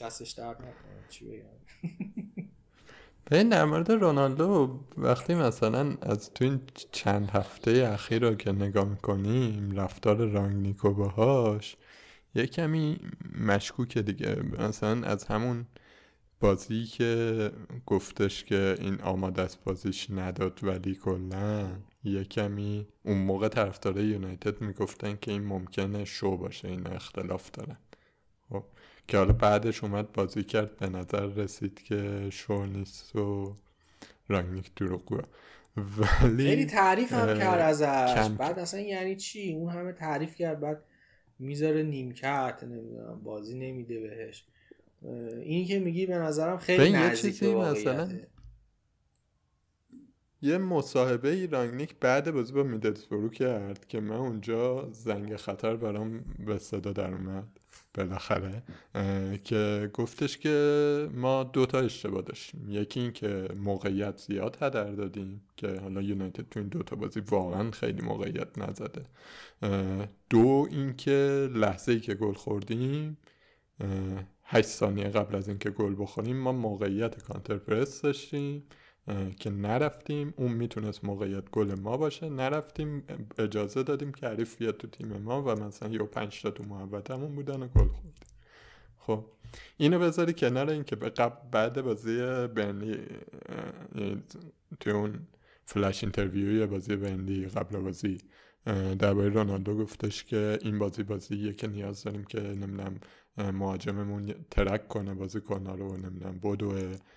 [0.00, 1.08] دستش درد نکنه.
[1.08, 2.37] چی بگم؟
[3.30, 6.60] به در مورد رونالدو وقتی مثلا از تو این
[6.92, 11.76] چند هفته اخیر رو که نگاه می‌کنیم رفتار رانگنیکو باهاش
[12.34, 13.00] یه کمی
[13.40, 14.42] مشکوکه دیگه.
[14.58, 15.66] مثلا از همون
[16.40, 17.50] بازی که
[17.86, 21.66] گفتش که این آماده است بازیش نداد ولی کلا
[22.04, 27.78] یه کمی اون موقع طرفدار یونایتد می‌گفتن که این ممکنه شو باشه این اختلاف دارن
[28.48, 28.64] خب؟
[29.08, 33.56] که حالا بعدش اومد بازی کرد به نظر رسید که شو نیست و
[34.28, 35.22] رانگنیک دروغگوه
[35.76, 38.28] ولی خیلی تعریف هم کرد ازش.
[38.38, 40.84] بعد اصلا یعنی چی؟ اون همه تعریف کرد بعد
[41.38, 44.44] می‌ذاره نیمکت نمی‌دونم بازی نمیده بهش.
[45.42, 48.08] این که میگی به نظرم خیلی نزدیک به مثلا
[50.42, 56.24] یه مصاحبه ای رانگنیک بعد بازی با میدلسبرو کرد که من اونجا زنگ خطر برام
[56.46, 57.57] به صدا در اومد.
[57.94, 58.62] بالاخره
[59.44, 62.66] که گفتش که ما دوتا اشتباه داشتیم.
[62.70, 67.70] یکی این که موقعیت زیاد هدر دادیم که حالا یونایتد تو این دوتا بازی واقعا
[67.70, 69.04] خیلی موقعیت نزده.
[70.30, 73.18] دو اینکه لحظه ای که گل خوردیم
[74.44, 78.64] 8 ثانیه قبل از اینکه گل بخوریم ما موقعیت کانتر پرس داشتیم.
[79.38, 82.28] که نرفتیم اون می‌تونست موقعیت گل ما باشه.
[82.28, 83.02] نرفتیم
[83.38, 87.34] اجازه دادیم که حریف بیاد تو تیم ما و مثلا یه پنج تا تو محوطمون
[87.34, 88.12] بودن و گل خوردیم.
[88.98, 89.24] خب
[89.76, 92.16] اینو بذاری کنار اینکه به قبل بعد بازی
[92.46, 92.98] برنلی
[94.80, 95.26] توی اون
[95.64, 98.18] flash interview ی بازی برنلی قبل بازی
[98.98, 103.00] درباره رونالدو گفتش که این بازی بازیه که نیاز داریم که نمی‌دونم
[103.36, 106.74] مهاجممون تحرک کنه بازی کنه رو نمی‌دونم بدو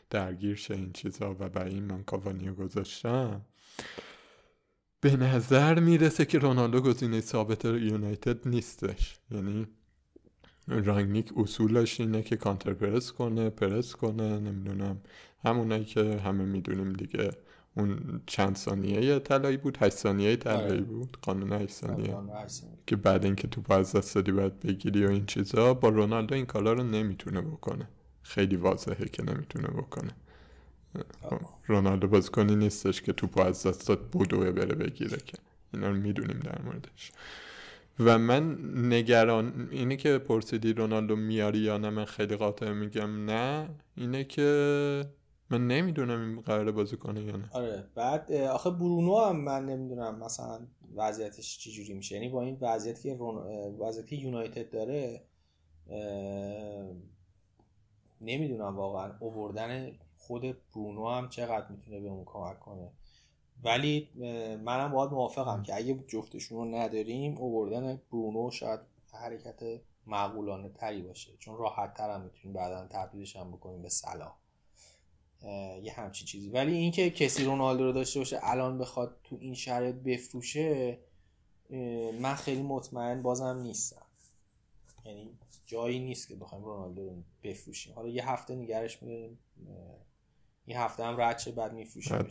[0.09, 1.31] درگیر شه این چیزا.
[1.39, 3.41] و برای این من کاوانیو گذاشتم.
[5.01, 9.19] به نظر می‌رسه که رونالدو گزینه ثابت یونایتد نیستش.
[9.31, 9.67] یعنی
[10.67, 15.01] رانگنیک اصولش اینه که کانتر پرس کنه پرس کنه نمی‌دونم.
[15.45, 17.31] همونایی که همه می‌دونیم دیگه.
[17.75, 20.81] اون چند ثانیه طلایی بود؟ 8 ثانیه طلایی آره.
[20.81, 22.17] بود؟ قانون 8 ثانیه.
[22.87, 26.45] که بعد اینکه تو از دست دادی باید بگیری و این چیزا با رونالدو این
[26.45, 27.87] کالا رو نمی‌تونه بکنه.
[28.23, 30.11] خیلی واضحه که نمی‌تونه بکنه.
[31.67, 35.37] رونالدو بازیکنی نیستش که توپ از دست داد بدوه بره بگیره که.
[35.73, 37.11] اینا رو می‌دونیم در موردش.
[37.99, 38.57] و من
[38.93, 43.69] نگران اینه که پرسیدی رونالدو میاری یا نه؟ من خیلی قاطع میگم نه.
[43.95, 45.05] اینه که
[45.51, 47.49] من نمی‌دونم این قرار بازی کنه یا نه.
[47.53, 52.15] آره بعد آخه برونو هم من نمی‌دونم مثلا وضعیتش چجوری میشه.
[52.15, 53.35] یعنی با این وضعیتی که رون...
[53.79, 55.21] وضعیتی یونایتد داره
[58.21, 62.91] نمی‌دونم واقعا اووردن خود برونو هم چقدر می‌تونه به اون کمک کنه.
[63.63, 64.09] ولی
[64.63, 68.79] منم باید موافقم که اگه جفتشون رو نداریم اووردن برونو شاید
[69.13, 71.31] حرکت معقولانه تری باشه.
[71.39, 74.40] چون راحت تر هم می‌تونیم بعدا تبدیلش هم بکنیم به صلاح.
[75.83, 76.49] یه همچین چیزی.
[76.49, 80.99] ولی اینکه کسی رونالدو رو داشته باشه الان بخواد تو این شرایط بفروشه
[82.19, 84.05] من خیلی مطمئن بازم نیستم.
[85.05, 87.93] یعنی جایی نیست که بخوایم رونالدو رو بفروشیم.
[87.93, 89.39] حالا یه هفته نگرش میداریم
[90.67, 92.29] یه هفته هم رد شه بعد میفروشیم آره.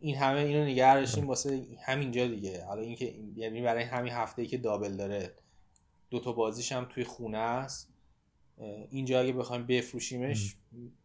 [0.00, 2.64] این همه اینو نگه داشتیم واسه همینجا دیگه.
[2.64, 5.34] حالا اینکه یعنی برای همین هفته ای که دابل داره
[6.10, 7.93] دو تا بازیش هم توی خونه است.
[8.90, 10.56] اینجا اگه بخوایم بفروشیمش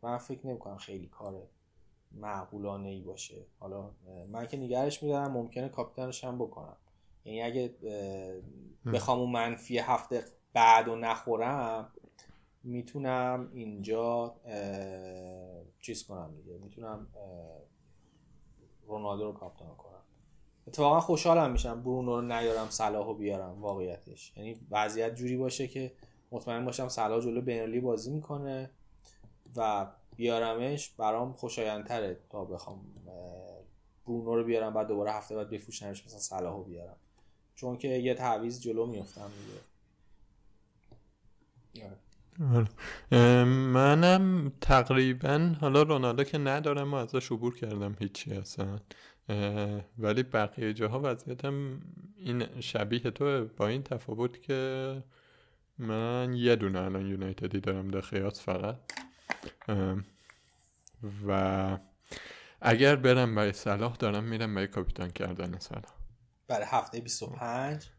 [0.02, 1.48] من فکر نمی‌کنم خیلی کار
[2.12, 3.46] معقولانه ای باشه.
[3.60, 3.92] حالا
[4.32, 6.78] من که نگرش میدارم ممکنه کاپیتانش هم بکنم.
[7.26, 7.76] یعنی اگه
[8.94, 11.92] بخوام اون منفی هفته بعد و نخورم
[12.64, 14.36] می‌تونم اینجا
[15.80, 16.58] چیز کنم دیگه.
[16.58, 17.08] می‌تونم
[18.88, 20.04] رونالدو رو کاپیتان کنم.
[20.68, 24.34] اتفاقا خوشحالم میشم برونو رو نیارم صلاح رو بیارم واقعیتش.
[24.38, 25.92] یعنی وضعیت جوری باشه که
[26.32, 28.70] مطمئن باشم صلاح جلو بینالی بازی می‌کنه
[29.56, 32.86] و بیارمش برام خوشایندتره تا بخوام
[34.08, 36.96] برونو رو بیارم بعد دوباره هفته بعد بفروشنش مثلا صلاح رو بیارم.
[37.56, 39.32] چون که یه تعویز جلو میفتم
[41.74, 41.92] دیگه.
[42.54, 42.68] آره.
[43.44, 48.80] منم تقریبا حالا رونالدو که ندارم و ازش عبور کردم هیچی اصلا.
[49.98, 51.82] ولی بقیه جاها وضعیتم
[52.18, 55.04] این شبیه تو با این تفاوت که
[55.80, 58.76] من یه دونه الان یونایتدی دارم دخیات فقط.
[61.28, 61.78] و
[62.62, 65.94] اگر برم برای صلاح دارم میرم برای کاپیتان کردن صلاح.
[66.48, 67.89] برای هفته 25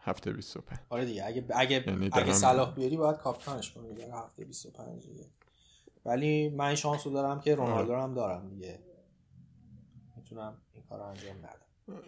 [0.00, 4.44] هفته 25 آره دیگه اگه اگه یعنی اگه صلاح بیاری باید کاپیتانش کنی برای هفته
[4.44, 5.26] 25 دیگه.
[6.04, 8.80] ولی من شانس رو دارم که رونالدو هم دارم دیگه.
[10.16, 11.61] می‌تونم این کار انجام ندم.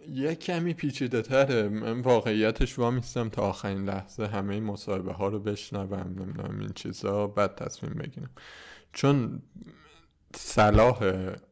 [0.09, 1.69] یه کمی پیچیده تره.
[1.69, 7.55] من واقعیتش وامیستم تا آخرین لحظه همه مصاحبه ها رو بشنوم نمی‌دونم این چیزا بعد
[7.55, 8.29] تصمیم بگیرم.
[8.93, 9.41] چون
[10.35, 10.99] صلاح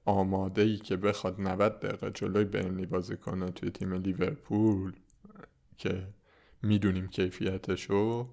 [0.06, 4.94] آماده ای که بخواد 90 دقیقه جلوی برنلی بازی کنه توی تیم لیورپول
[5.78, 6.08] که
[6.62, 8.30] می‌دونیم کیفیتشو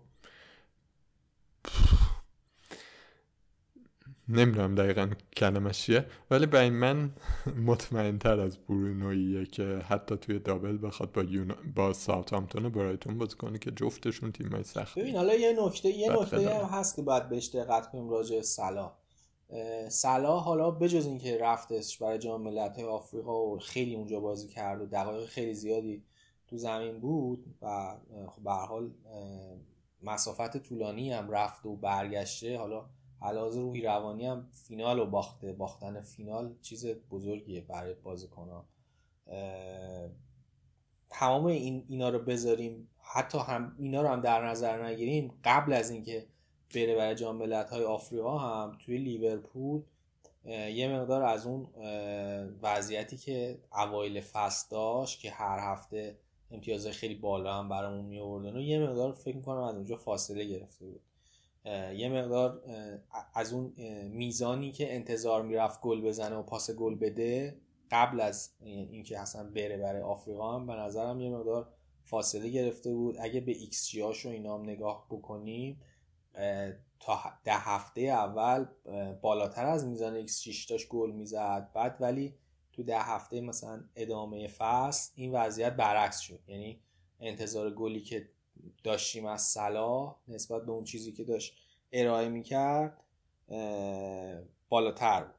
[4.31, 7.11] نمی‌دونم دقیقا کلمش چیه ولی برای من
[7.67, 11.55] مطمئن تر از برونویه که حتی توی دابل بخواد با یون...
[11.77, 16.13] با ساوثهامپتون و برایتون بازی کنه که جفتشون تیمای سخت ببین حالا یه نکته یه
[16.13, 18.93] نکته هم هست که باید بهش دقت کنیم راجع سلا
[19.89, 24.87] سلا حالا بجز اینکه رفتش برای جام ملت‌های آفریقا و خیلی اونجا بازی کرد و
[24.87, 26.03] دقایق خیلی زیادی
[26.49, 27.97] تو زمین بود و
[28.29, 28.91] خب به حال
[30.03, 32.85] مسافت طولانی هم رفت و برگشته حالا
[33.23, 35.53] علاوه روحی روانی هم فینال رو باخته.
[35.53, 38.65] باختن فینال چیز بزرگیه برای بازیکنان
[41.11, 42.89] تمام این اینا رو بذاریم.
[43.01, 45.33] حتی هم اینا رو هم در نظر نگیریم.
[45.45, 46.27] قبل از اینکه
[46.75, 49.83] بره برای جام ملت‌های آفریقا هم توی لیورپول
[50.45, 51.67] یه مقدار از اون
[52.63, 56.19] وضعیتی که اوایل فصل داشت که هر هفته
[56.51, 60.45] امتیاز خیلی بالا هم برامون می آوردن و یه مقدار فکر می‌کنم از اونجا فاصله
[60.45, 61.01] گرفته بود.
[61.95, 62.63] یه مقدار
[63.35, 63.73] از اون
[64.05, 69.77] میزانی که انتظار می‌رفت گل بزنه و پاس گل بده قبل از اینکه اصلا بره
[69.77, 71.73] برای آفریقا هم به نظرم یه مقدار
[72.05, 73.17] فاصله گرفته بود.
[73.21, 75.81] اگه به ایکس جی هاش و اینا هم نگاه بکنیم
[77.01, 78.67] تا ده هفته اول
[79.23, 81.71] بالاتر از میزان ایکس جیش داشت گل می‌زد.
[81.75, 82.35] بعد ولی
[82.73, 86.41] تو ده هفته مثلا ادامه فصل این وضعیت برعکس شد.
[86.47, 86.81] یعنی
[87.21, 88.29] انتظار گلی که
[88.85, 91.57] داشتیم از صلاح نسبت به اون چیزی که داشت
[91.93, 93.05] ارائه می‌کرد
[94.69, 95.35] بالاتر بود.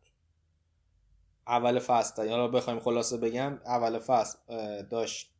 [1.47, 4.37] اول فصل یعنی بخوایم خلاصه بگم اول فصل
[4.81, 5.33] داشت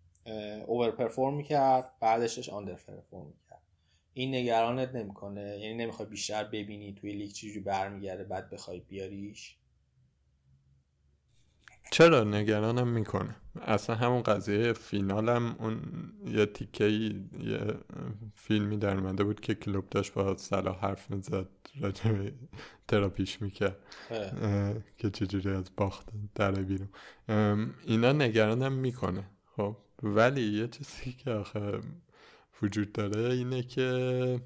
[0.65, 3.61] اوور پرفورم می‌کرد بعدش داشت آندر پرفورم می‌کرد.
[4.13, 9.57] این نگرانت نمی‌کنه یعنی نمی‌خوای بیشتر ببینی توی لیگ چجوری برمیگرده بعد بخوای بیاریش.
[11.91, 15.81] چرا نگرانم می‌کنه؟ اصلا همون قضیه فینالم اون
[16.25, 17.73] یه تیکه یه
[18.35, 21.47] فیلمی در منده بود که کلوب داشت با صلاح حرف می‌زد
[21.81, 22.29] راجع
[22.87, 23.77] تراپیش می‌کرد.
[24.97, 26.89] که چجوری از باخت در بیرون.
[27.85, 29.23] اینا نگرانم می‌کنه.
[29.55, 31.79] خب ولی یه چیزی که آخه
[32.61, 34.39] وجود داره اینه که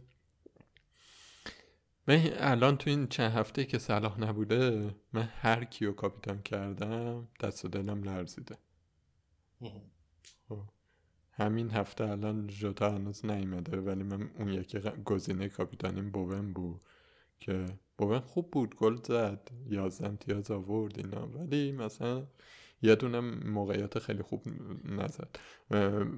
[2.08, 7.66] من الان تو این چند هفته که صلاح نبوده من هر کیو کاپیتان کردم دست
[7.66, 8.58] و دلم لرزیده.
[10.50, 10.62] خب.
[11.32, 16.82] همین هفته الان جوتا هنوز نیمده ولی من اون یکی گزینه کاپیتانیم بوون بود
[17.40, 17.66] که
[17.98, 21.28] بوون خوب بود گل زد یازده امتیاز آورد اینا.
[21.28, 22.28] ولی مثلا
[22.82, 23.20] یه دونه
[23.50, 24.44] موقعیت خیلی خوب
[24.86, 25.36] نزد.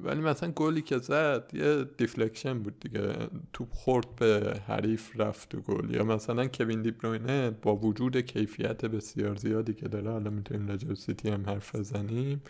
[0.04, 3.30] ولی مثلا گلی که زد یه deflection بود دیگه.
[3.54, 5.90] توپ خورد به حریف رفت و گل.
[5.90, 11.30] یا مثلا کوین دیبروینه با وجود کیفیت بسیار زیادی که داره حالا می‌تونیم راجع سیتی
[11.30, 12.42] هم حرف بزنیم.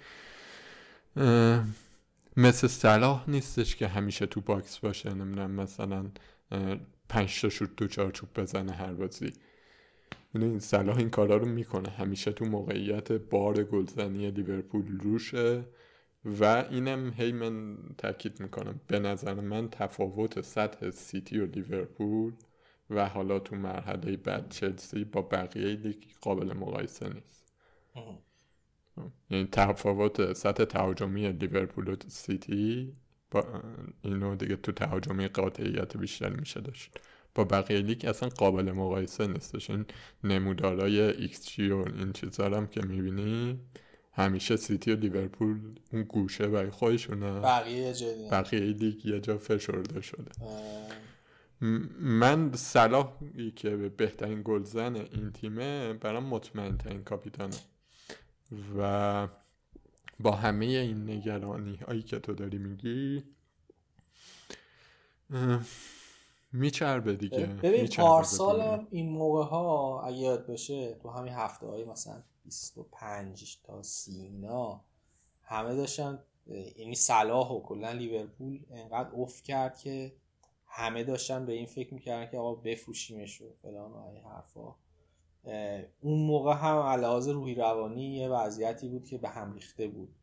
[2.38, 5.14] مثل صلاح نیستش که همیشه تو box باشه.
[5.14, 6.06] نمی‌دونم مثلا
[7.10, 9.34] پنج تا شوت تو چارچوب بزنه هر بازی.
[10.36, 11.90] این صلاح این کارا رو می‌کنه.
[11.90, 15.66] همیشه تو موقعیت بار گلزنی لیورپول روشه
[16.26, 18.82] و اینم هی من تاکید می‌کنم.
[18.88, 22.34] به نظر من تفاوت سطح سیتی و لیورپول
[22.90, 27.54] و حالا تو مرحله بعد چلسی با بقیه لیگ قابل مقایسه نیست.
[29.30, 32.94] یعنی تفاوت سطح تهاجمی لیورپول و سیتی
[33.32, 33.62] با
[34.02, 37.00] اینو دیگه تو تهاجمی قاطعیت بیشتر میشه داشت.
[37.38, 39.86] با بقیه لیگ اصلا قابل مقایسه نیستش این
[40.24, 43.60] نمودارای ایکس جی و این چیزا هم که می‌بینی
[44.14, 45.60] همیشه سیتی و لیورپول
[45.94, 47.40] اون گوشه برای خودشونه.
[47.40, 47.94] بقیه
[48.32, 50.32] بقیه لیگ یه جا فشرده شده.
[52.00, 57.56] من صلاحی که بهترین گلزن این تیمه برام مطمئن ترین کاپیتانه.
[58.78, 59.28] و
[60.20, 63.24] با همه این نگرانی هایی که تو داری میگی
[66.52, 67.46] میچربه دیگه.
[67.46, 73.84] ببین پارسال این موقع ها اگه یاد باشه تو همین هفته های مثلا 25 تا
[73.84, 74.82] 30 اینا
[75.42, 76.20] همه داشتن
[76.78, 80.14] یعنی صلاح و کلا لیورپول انقدر اوف کرد که
[80.66, 84.76] همه داشتن به این فکر می‌کردن که آقا بفروشیمش و فلان و این حرفا.
[86.02, 90.16] اون موقع هم از لحاظ روحی روانی یه وضعیتی بود که به هم ریخته بود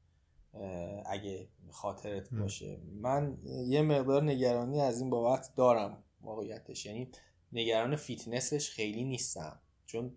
[1.07, 2.81] اگه خاطرت باشه.
[3.03, 6.04] من یه مقدار نگرانی از این بابت دارم.
[6.25, 6.87] واقعیتش.
[6.87, 7.09] یعنی
[7.53, 9.61] نگران فیتنسش خیلی نیستم.
[9.87, 10.13] چون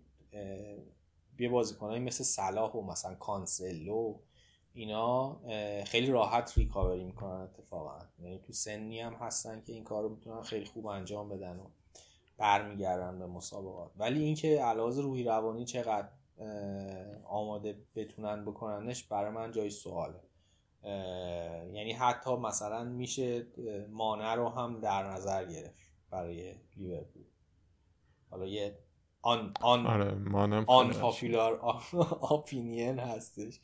[1.38, 4.18] یه بازیکنایی مثل صلاح و مثلا کانسلو
[4.72, 5.40] اینا
[5.84, 7.98] خیلی راحت ریکاوری می‌کنن اتفاقا.
[8.18, 11.64] یعنی تو سنی هم هستن که این کار رو می‌تونن خیلی خوب انجام بدن و
[12.36, 13.92] برمیگردن به مسابقات.
[13.96, 16.08] ولی اینکه علاوه روحی روانی چقدر
[17.24, 20.20] آماده بتونن بکننش برای من جای سواله.
[21.72, 23.46] یعنی حتی مثلا میشه
[23.90, 25.87] مانع رو هم در نظر گرفت.
[26.10, 27.24] برای لیورپول.
[28.30, 28.78] حالا یه
[29.22, 30.16] آن آن آره
[30.66, 31.60] آن پاپولار
[32.32, 33.60] اپینین هستش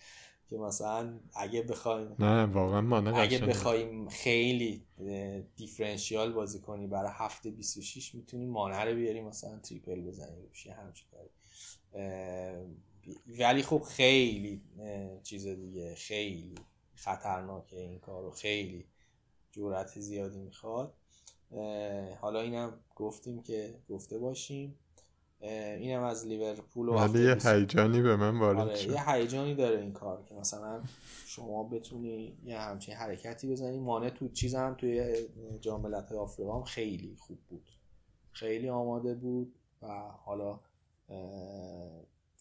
[0.50, 4.86] که مثلا اگه بخوایم نه واقعا اگه بخوایم خیلی
[5.56, 11.08] دیفرنشیال بازی کنی برای هفته 26 می‌تونی مانع رو بیاری مثلا تریپل بزنی روش همچین
[11.10, 11.30] کاری.
[13.38, 14.62] ولی خب خیلی
[15.22, 16.54] چیز دیگه خیلی
[16.94, 18.86] خطرناکه این کارو خیلی
[19.52, 20.94] جورت زیادی می‌خواد.
[22.20, 24.78] حالا اینم گفتیم که گفته باشیم.
[25.40, 28.90] اینم از لیورپول و یه هیجانی به من وارد آره، شد.
[28.90, 30.82] یه هیجانی داره این کار که مثلا
[31.26, 33.78] شما بتونی یه همچین حرکتی بزنی.
[33.78, 35.14] مانع تو چیز هم توی
[35.60, 37.70] جام ملت‌های آفریقا هم خیلی خوب بود.
[38.32, 39.86] خیلی آماده بود و
[40.24, 40.60] حالا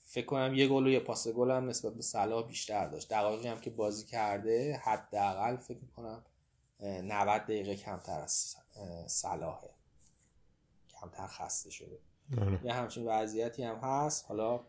[0.05, 3.09] فکر کنم یه گل و یه پاس گل هم نسبت به صلاح بیشتر داشت.
[3.09, 6.24] دقایقی هم که بازی کرده حداقل فکر کنم
[6.84, 8.55] 90 دقیقه کمتر از
[9.07, 9.69] صلاحه.
[11.01, 11.99] کمتر خسته شده.
[12.41, 12.59] آره.
[12.63, 14.25] یه همچین وضعیتی هم هست.
[14.27, 14.59] حالا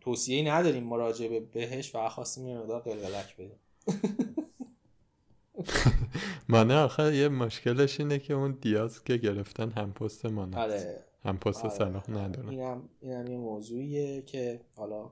[0.00, 3.58] توصیه نداریم مراجعه بهش و خواستیم یه مقدار قلقلک بدیم.
[6.48, 11.04] مانه آخر یه مشکلش اینه که اون دیاز که گرفتن هم پست مانه آره.
[11.24, 11.74] هم پست آره.
[11.74, 15.10] صلاح ندارن اینم اینم یه موضوعیه که حالا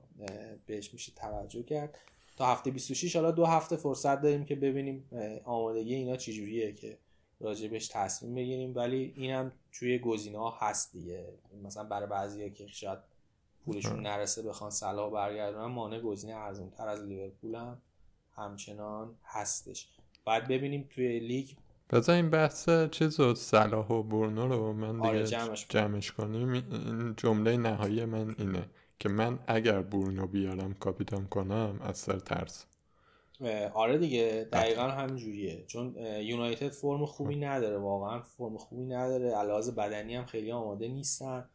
[0.65, 1.97] بهش میشه توجه کرد.
[2.39, 5.09] تا هفته 26 حالا دو هفته فرصت داریم که ببینیم
[5.45, 6.97] آمادگی اینا چجوریه که
[7.39, 8.75] راجبش تصمیم بگیریم.
[8.75, 11.25] ولی اینم توی گزینه ها هست دیگه.
[11.63, 12.99] مثلا برای بعضی که شاید
[13.65, 17.77] پولشون نرسه بخوان صلاح برگردونن مانع گزینه ارزون تر از لیورپول هم
[18.35, 19.87] همچنان هستش.
[20.25, 21.49] بعد ببینیم توی لیگ.
[21.89, 26.53] بذار این بحث چیز و صلاح و برنو رو من آره دیگه جمعش, جمعش کنیم.
[26.53, 28.69] این جمله نهایی من اینه.
[28.99, 32.65] که من اگر برونو بیارم کاپیتان کنم از سر ترس.
[33.73, 39.35] آره دیگه دقیقا همینجوریه چون یونایتد فرم خوبی نداره واقعا فرم خوبی نداره.
[39.35, 41.49] علاوه بدنی هم خیلی آماده نیستن.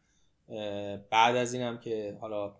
[1.09, 2.55] بعد از اینم که حالا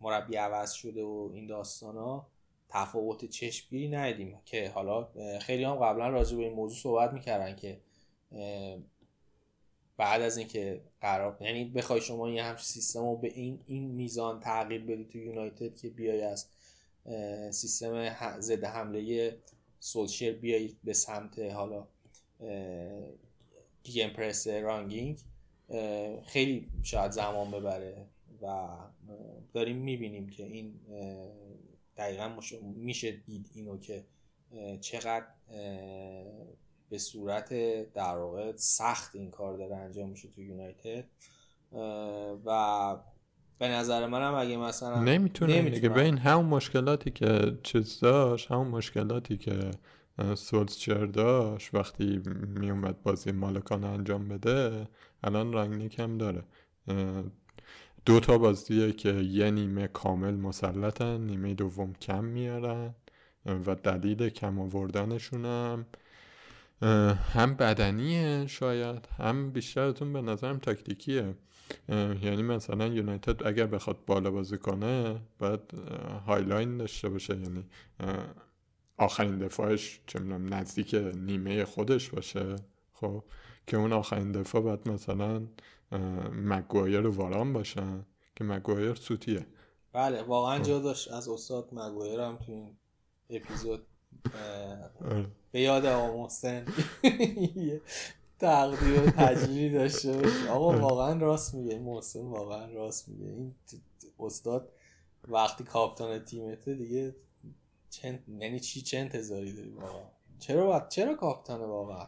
[0.00, 2.26] مربی عوض شده و این داستان ها
[2.68, 4.38] تفاوت چشمگیری ندیدیم.
[4.44, 5.08] که حالا
[5.40, 7.80] خیلی هم قبلا راجع به این موضوع صحبت می‌کردن که
[9.98, 14.40] بعد از اینکه قرار یعنی بخوای شما یه همچین سیستم رو به این این میزان
[14.40, 16.46] تغییر بدی تو یونایتد که بیای از
[17.50, 19.36] سیستم ضد حمله
[19.80, 21.86] سولشیر بیای به سمت حالا
[23.82, 25.18] گیم پرس رانگینگ
[26.26, 28.06] خیلی شاید زمان ببره
[28.42, 28.68] و
[29.52, 30.80] داریم می‌بینیم که این
[31.96, 32.40] دقیقا
[32.76, 34.04] میشه دید اینو که
[34.80, 35.26] چقدر
[36.90, 37.52] به صورت
[37.92, 41.04] در واقع سخت این کار داره انجام میشه تو یونایتد.
[42.46, 42.96] و
[43.58, 48.68] به نظر منم اگه مثلا نمی‌تونه دیگه به این همون مشکلاتی که چیز داشت همون
[48.68, 49.70] مشکلاتی که
[50.34, 52.22] سولسچر داشت وقتی
[52.60, 54.88] میومد بازی مالکان انجام بده
[55.24, 56.42] الان رنگنیک هم داره.
[58.04, 62.94] دو تا بازیه که یه نیمه کامل مسلطن نیمه دوم کم میارن
[63.46, 65.46] و دلیل کم آوردنشونم.
[65.46, 65.86] هم
[67.58, 71.34] بدنیه شاید هم بیشترتون به نظرم تاکتیکیه.
[72.22, 75.60] یعنی مثلا یونایتد اگر بخواد بالا بازی کنه باید
[76.26, 77.36] high line داشته باشه.
[77.36, 77.64] یعنی
[78.96, 82.56] آخرین دفاعش چه نزدیک نیمه خودش باشه.
[82.92, 83.24] خب
[83.66, 85.46] که اون آخرین دفاع باید مثلا
[86.32, 88.06] مگوایر و واران باشن
[88.36, 89.46] که مگوایر سوتیه.
[89.92, 92.76] بله واقعا جا داشت از استاد مگوایر هم تو این
[93.30, 93.86] اپیزود.
[95.52, 96.64] به یاد آقا محسن.
[98.38, 100.80] تقدیر و تجلیلی داشته آقا آره.
[100.80, 101.78] واقعا راست میگه.
[101.78, 103.26] محسن واقعا راست میگه.
[103.26, 103.54] این
[104.20, 104.72] استاد
[105.28, 107.14] وقتی کاپتان تیمته دیگه
[107.90, 110.02] چند یعنی چی؟ چه انتظاری داری واقعا؟
[110.38, 112.06] چرا باید چرا کاپتانه واقعا؟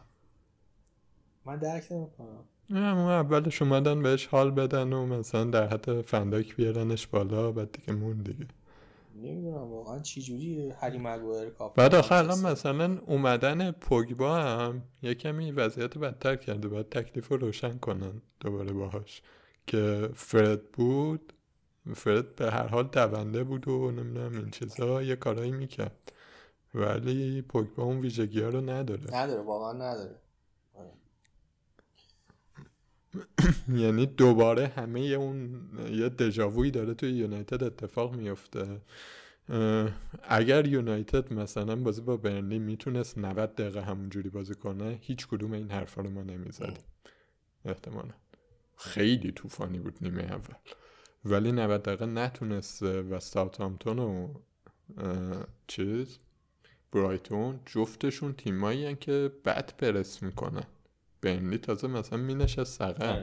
[1.45, 2.43] من درک نمی‌کنم.
[2.69, 7.93] اون اولش اومدن بهش حال بدن و مثلا در حد فنداک بیارنش بالا بعد دیگه
[7.93, 8.47] مون دیگه.
[9.21, 15.13] نمی‌دونم واقعا چی جوری هری مگوایر کاپ بعد آخه الان مثلا اومدن پوگبا هم یه
[15.13, 19.21] کمی وضعیت بدتر کرده باید تکلیف رو روشن کنن دوباره باهاش.
[19.67, 21.33] که فرد بود
[21.95, 26.11] فرد به هر حال دونده بود و نمی‌دونم این چیزا یه کارایی می‌کرد.
[26.75, 29.15] ولی پوگبا اون ویژگی ها رو نداره.
[29.15, 30.15] نداره واقعا نداره.
[33.83, 38.81] یعنی دوباره همه اون یه دژاوویی داره توی یونایتد اتفاق میفته.
[40.23, 45.71] اگر یونایتد مثلا بازی با برنلی می‌تونست 90 دقیقه همونجوری بازی کنه هیچ کدوم این
[45.71, 46.83] حرفا رو ما نمی‌زدیم.
[47.65, 48.13] احتمالا.
[48.77, 50.55] خیلی طوفانی بود نیمه اول.
[51.25, 54.33] ولی 90 دقیقه نتونسته و ساوثهامپتون و
[55.67, 56.17] چیز
[56.91, 60.63] برایتون جفتشون تیمایی که بد پرس می‌کنن.
[61.21, 63.21] بینلی تازه مثلا مینشه سقم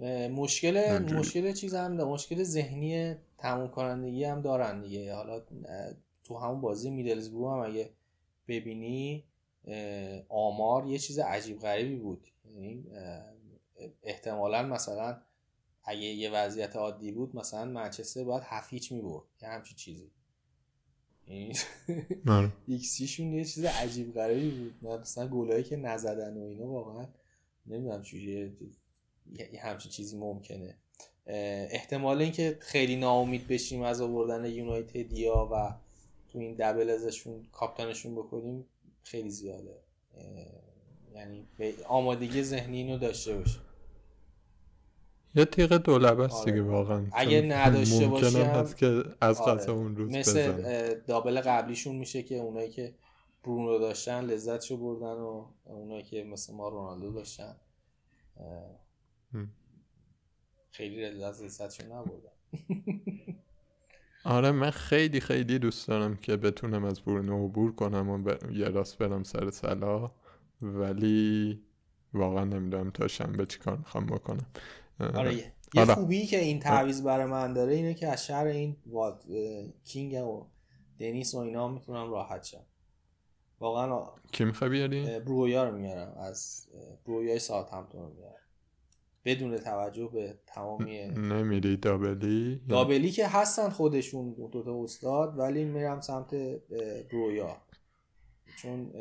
[0.00, 0.28] آره.
[0.28, 2.04] مشکل مشکل چیز هم ده.
[2.04, 5.14] مشکل ذهنی تموم کنندگی هم دارن دیگه.
[5.14, 5.42] حالا
[6.24, 7.90] تو همون بازی میدلزبرو هم اگه
[8.48, 9.24] ببینی
[10.28, 12.26] آمار یه چیز عجیب غریبی بود.
[12.44, 12.84] یعنی
[14.02, 15.20] احتمالا مثلا
[15.84, 20.10] اگه یه وضعیت عادی بود مثلا منچستر باید هفیچ می برد یه همچین چیزی.
[21.28, 23.36] ایکسیشون آره.
[23.38, 24.86] یه چیز عجیب غریبی بود.
[24.86, 27.08] مثلا گلایی که نزدن و اینا واقعا
[27.66, 28.56] نمی‌دونم چجوری
[29.52, 30.76] یه همچین چیزی ممکنه.
[31.70, 35.74] احتمال اینکه خیلی ناامید بشیم از آوردن یونایتدیا و
[36.28, 38.66] تو این دبل ازشون کاپتانشون بکنیم
[39.02, 39.78] خیلی زیاده.
[41.14, 41.48] یعنی
[41.88, 43.62] آمادگی ذهنی اینو داشته باشیم.
[45.34, 46.70] یه تیغ دولبه است دیگه آره.
[46.70, 47.06] واقعا.
[47.12, 49.70] اگه نداشته باشی هست که از آره.
[49.70, 50.52] اون روز مثل
[50.94, 52.94] دابل قبلیشون میشه که اونایی که
[53.44, 57.56] برونو داشتن لذتشو بردن و اونایی که مثل ما رونالدو داشتن
[60.70, 62.32] خیلی لذت لذتشو نبردن.
[64.24, 68.98] آره من خیلی خیلی دوست دارم که بتونم از برونو عبور کنم و یه راست
[68.98, 70.10] برم سر سلا
[70.62, 71.60] ولی
[72.14, 74.46] واقعا نمی‌دونم تا شنبه چی کار می‌خوام بکنم.
[75.00, 75.34] آره.
[75.36, 75.94] یه آره.
[75.94, 79.24] خوبی که این تعویض برای من داره اینه که از شهر این واد
[79.84, 80.46] کینگ و
[80.98, 82.66] دنیس و اینا می‌تونم راحت شم.
[83.60, 86.14] واقعا کی می‌خوای بیاری؟ برویا رو میارم.
[86.18, 86.66] از
[87.06, 88.34] برویای ساعت همتون رو میارم.
[89.24, 96.00] بدون توجه به تمامی نمیری دابلی؟ دابلی که هستن خودشون دو تا استاد ولی میرم
[96.00, 96.34] سمت
[97.12, 97.56] برویا.
[98.56, 98.92] چون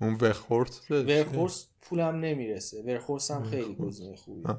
[0.00, 2.82] اون وخورس وخورس پولم نمی‌رسه.
[2.82, 4.56] وخورس هم خیلی گزینه خوبیه.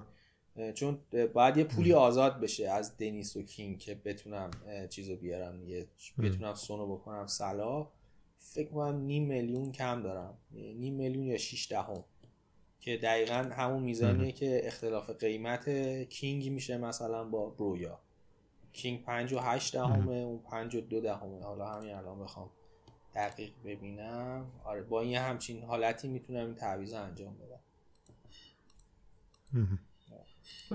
[0.73, 0.99] چون
[1.33, 4.51] باید یه پولی آزاد بشه از دنیس و کینگ که بتونم
[4.89, 5.87] چیزو بیارم یه
[6.23, 7.87] بتونم سونو بکنم سلا.
[8.37, 10.37] فکر کنم نیم میلیون کم دارم.
[10.51, 12.03] نیم میلیون یا 6 دهم.
[12.79, 15.69] که دقیقا همون میزانیه که اختلاف قیمت
[16.09, 17.99] کینگ میشه مثلا با برویا
[18.73, 21.43] کینگ 5 و 8 دهمه اون 5 و 2 دهمه.
[21.43, 22.49] حالا همین الان بخوام
[23.15, 24.51] دقیق ببینم.
[24.63, 27.59] آره با این همچین حالتی می‌تونم این تعویض انجام بدم.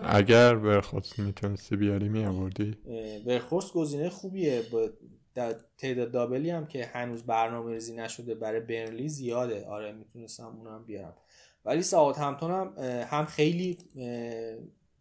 [0.02, 2.76] اگر ورخوست می‌تونستی بیاری میآوردی؟
[3.26, 4.62] ورخوست گزینه خوبیه.
[4.72, 4.90] با
[5.78, 9.66] تعداد دابلی هم که هنوز برنامه ریزی نشده برای برنلی زیاده.
[9.66, 11.14] آره می‌تونستم اونم بیارم.
[11.64, 12.72] ولی ساوت همتون هم
[13.10, 13.78] هم خیلی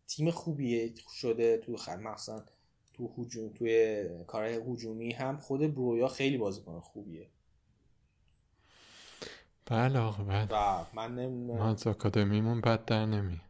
[0.08, 2.44] تیم خوبیه شده تو مثلا
[2.94, 5.38] تو هجوم توی کارهای هجومی هم.
[5.38, 7.28] خود برویا خیلی بازیکن خوبیه.
[9.66, 10.48] بله آقا بله.
[10.94, 11.32] من نم...
[11.34, 13.42] ما از آکادمیمون بد در نمی نه.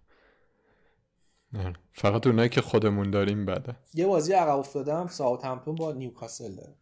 [1.93, 3.75] فقط اونایی که خودمون داریم بده.
[3.93, 6.75] یه بازی عقب افتادم ساوت همتون با نیوکاسل داره.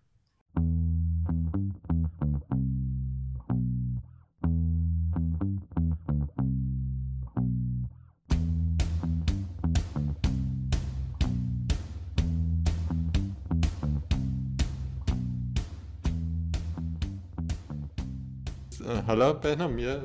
[19.07, 20.01] حالا بهنام یه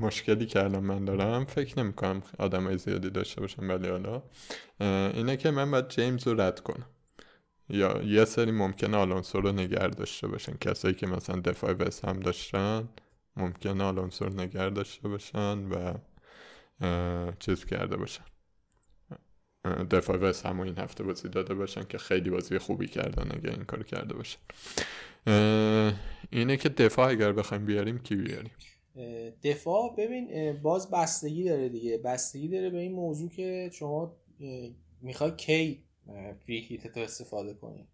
[0.00, 4.22] مشکلی که الان من دارم فکر نمی کنم آدم زیادی داشته باشم ولی حالا
[5.10, 6.86] اینه که من باید جیمز رو رد کنم.
[7.68, 10.56] یا یه سری ممکنه آلونسو رو نگر داشته باشن.
[10.60, 12.88] کسایی که مثلا دفاع وست هم داشتن
[13.36, 15.94] ممکنه آلونسو رو نگر داشته باشن و
[17.38, 18.24] چیز کرده باشن.
[19.90, 23.64] دفاع وست هم این هفته بازی داده باشن که خیلی بازی خوبی کردن اگه این
[23.64, 24.38] کار کرده باشن.
[26.30, 28.50] اینه که دفاع اگر بخوایم بیاریم کی بیاریم؟
[29.42, 31.98] دفاع ببین باز بستگی داره دیگه.
[31.98, 34.16] بستگی داره به این موضوع که شما
[35.00, 35.84] می‌خوای کی
[36.46, 37.88] فری هیت تو استفاده کنی.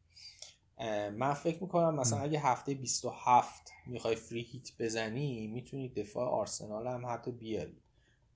[1.10, 7.06] من فکر می‌کنم مثلا اگه هفته 27 می‌خوای فری هیت بزنی می‌تونی دفاع آرسنال هم
[7.06, 7.82] حتی بیاری.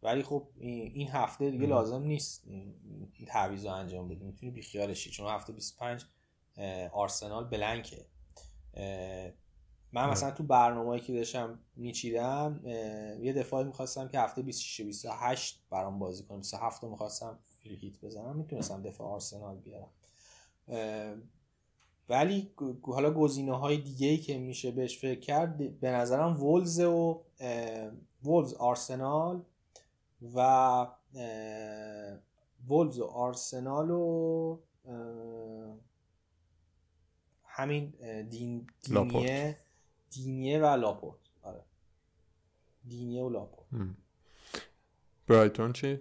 [0.03, 4.25] ولی خب این هفته دیگه لازم نیست این تعویض رو انجام بدی.
[4.25, 5.11] می‌تونی بیخیالشی.
[5.11, 6.05] چون هفته 25
[6.93, 8.07] آرسنال بلنکه.
[9.97, 12.61] من مثلا تو برنامه‌ای که داشتم میچیدم
[13.23, 16.39] یه دفاعی می‌خواستم که هفته 26 28 برام بازی کنم.
[16.39, 18.37] 27 رو می‌خواستم فری هیت بزنم.
[18.37, 19.89] می‌تونستم دفاع آرسنال بیارم.
[22.09, 22.51] ولی
[22.83, 27.23] حالا گزینه های دیگه ای که میشه بهش فکر کرد به نظرم ولز و
[28.25, 29.43] ولز آرسنال
[30.35, 30.87] و
[32.69, 34.59] ولز و آرسنال و
[37.45, 37.95] همین
[38.31, 39.57] دین دینیه
[40.17, 41.19] دینیه و لاپورت.
[41.43, 41.65] آره.
[42.85, 43.67] دینیه و لاپورت.
[45.27, 46.01] برایتون چی؟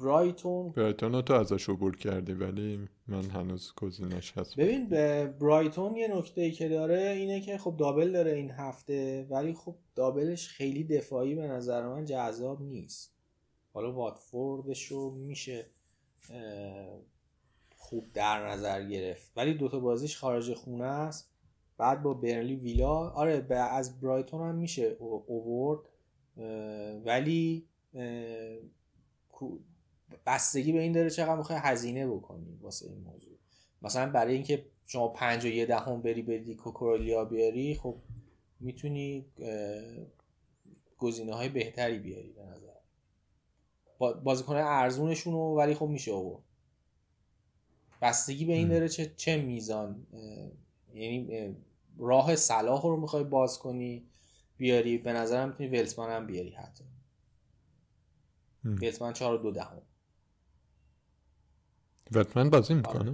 [0.00, 4.56] برایتون برایتون رو تو ازش عبور کردی ولی من هنوز گزینش هست.
[4.56, 4.88] ببین
[5.40, 9.74] برایتون یه نکته ای که داره اینه که خب دابل داره این هفته ولی خب
[9.94, 13.14] دابلش خیلی دفاعی به نظر من جذاب نیست.
[13.72, 15.66] حالا واتفوردش رو میشه
[17.76, 19.32] خوب در نظر گرفت.
[19.36, 21.31] ولی دوتا بازیش خارج خونه است.
[21.82, 25.80] بعد با برنلی ویلا آره از برایتون هم میشه اوورد
[27.04, 27.66] ولی
[30.26, 33.38] بستگی به این داره چقدر می‌خوای هزینه بکنی واسه این موضوع.
[33.82, 37.96] مثلا برای اینکه شما پنج و یه دهم بری بری کوکورولیا بیاری خب
[38.60, 39.26] می‌تونی
[40.98, 42.72] گزینه های بهتری بیاری به نظر.
[44.14, 46.42] بازیکن ارزونشون ولی خب میشه آورد
[48.02, 50.06] بستگی به این داره چه, چه میزان
[50.94, 51.56] یعنی
[51.98, 54.06] راه صلاح رو می‌خوای باز کنی
[54.56, 56.84] بیاری به نظرم می‌تونی ولسمن هم بیاری حتی.
[58.64, 59.82] ولسمن چهار و دو دهم.
[62.12, 63.10] ولتمن بازی می‌کنه؟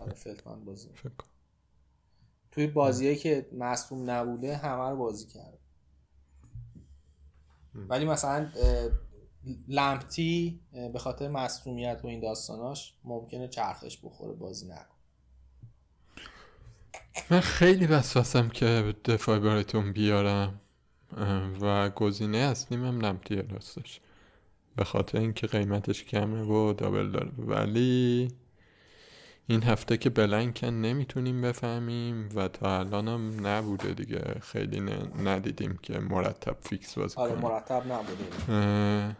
[0.00, 0.14] آره.
[0.14, 0.90] فلتمن بازی.
[2.50, 5.58] توی بازیه که مصوم نبوده همه رو بازی کرد.
[7.74, 8.50] ولی مثلا
[9.68, 10.60] لمپتی
[10.92, 14.91] به خاطر مصومیت و این داستاناش ممکنه چرخش بخوره بازی نکن
[17.30, 20.60] من خیلی وسوسم که دفاع برایتون بیارم
[21.60, 24.00] و گزینه اصلیم هم لمپتی راستش.
[24.76, 27.30] به خاطر اینکه قیمتش کمه و دابل داره.
[27.38, 28.28] ولی
[29.46, 34.34] این هفته که بلنکن نمی‌تونیم بفهمیم و تا الان هم نبوده دیگه.
[34.40, 34.80] خیلی
[35.24, 39.16] ندیدیم که مرتب فیکس بازی آره مرتب نبوده.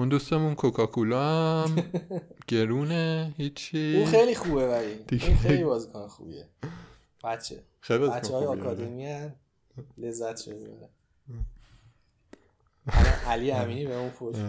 [0.00, 1.76] اون دوستمون کوکاکولا هم
[2.48, 3.96] گرونه هیچی.
[3.96, 5.18] اون خیلی خوبه ولی.
[5.18, 6.48] خیلی بازیکن خوبیه.
[7.24, 7.62] بچه.
[7.80, 9.34] خیلی بچه های آکادمی هن
[9.98, 10.88] لذت شده
[13.30, 14.36] علی امینی به اون پوش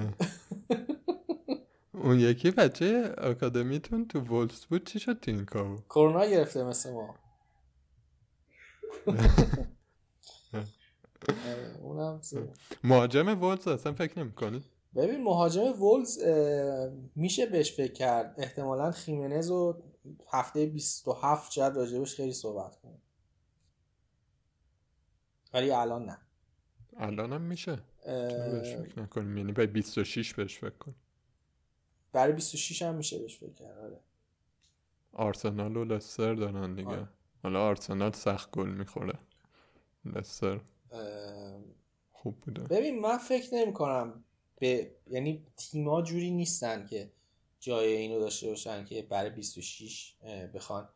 [2.04, 4.88] اون یکی بچه آکادمیتون تو وولفز بود.
[4.88, 7.16] چی شد تو این کارو کرونا گرفته مثل ما.
[11.82, 12.22] اونم
[12.84, 14.32] مهاجم وولز اصلا فکر نمی
[14.96, 16.20] ببین مهاجم وولز
[17.16, 18.36] میشه بهش فکر کرد.
[18.38, 19.84] احتمالا خیمنز رو
[20.28, 23.02] هفته 27 شاید راجبش خیلی صحبت کنیم
[25.54, 26.18] ولی الان نه.
[26.98, 27.80] الان هم میشه.
[28.06, 30.96] بهش فکر نکنیم یعنی برای 26 بهش فکر کن.
[32.12, 34.00] برای 26 هم میشه بهش فکر کرد آره.
[35.14, 36.90] آرسنال و لستر دارن دیگه.
[36.90, 37.08] آره.
[37.44, 39.20] حالا آرسنال سخت گل می‌خوره.
[40.06, 40.62] لستر
[42.12, 42.64] خوب بوده.
[42.64, 44.24] ببین من فکر نمی کنم
[44.62, 47.12] به یعنی تیما جوری نیستن که
[47.60, 50.16] جای اینو داشته باشن که برای 26
[50.54, 50.90] بخوان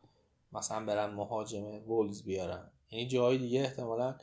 [0.52, 2.70] مثلا برن مهاجم وولز بیارن.
[2.90, 4.14] یعنی جای دیگه احتمالا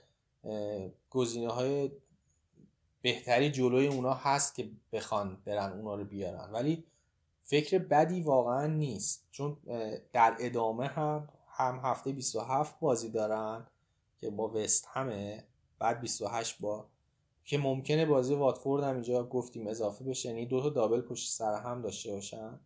[1.10, 1.91] گزینه های
[3.02, 6.50] بهتری جلوی اونا هست که بخوان برن اونا رو بیارن.
[6.52, 6.84] ولی
[7.44, 9.28] فکر بدی واقعا نیست.
[9.32, 9.58] چون
[10.14, 13.68] در ادامه هم هم هفته 27 بازی دارن
[14.18, 15.44] که با وست همه
[15.80, 16.86] بعد 28 با
[17.46, 20.30] که ممکنه بازی واتفورد هم اینجا گفتیم اضافه بشه.
[20.30, 22.60] یعنی دو تا دابل پشت سر هم داشته باشن.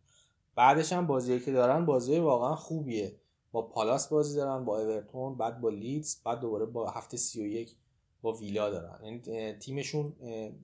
[0.56, 3.16] بعدش هم بازی که دارن بازی واقعا خوبیه.
[3.52, 7.76] با پالاس بازی دارن با اورتون بعد با لیدز بعد دوباره با هفته 31
[8.22, 9.00] با ویلا دارن.
[9.04, 10.14] یعنی تیمشون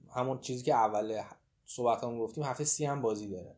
[0.09, 1.22] همون چیزی که اول
[1.66, 3.55] صحبت هم گفتیم هفته سی هم بازی داره.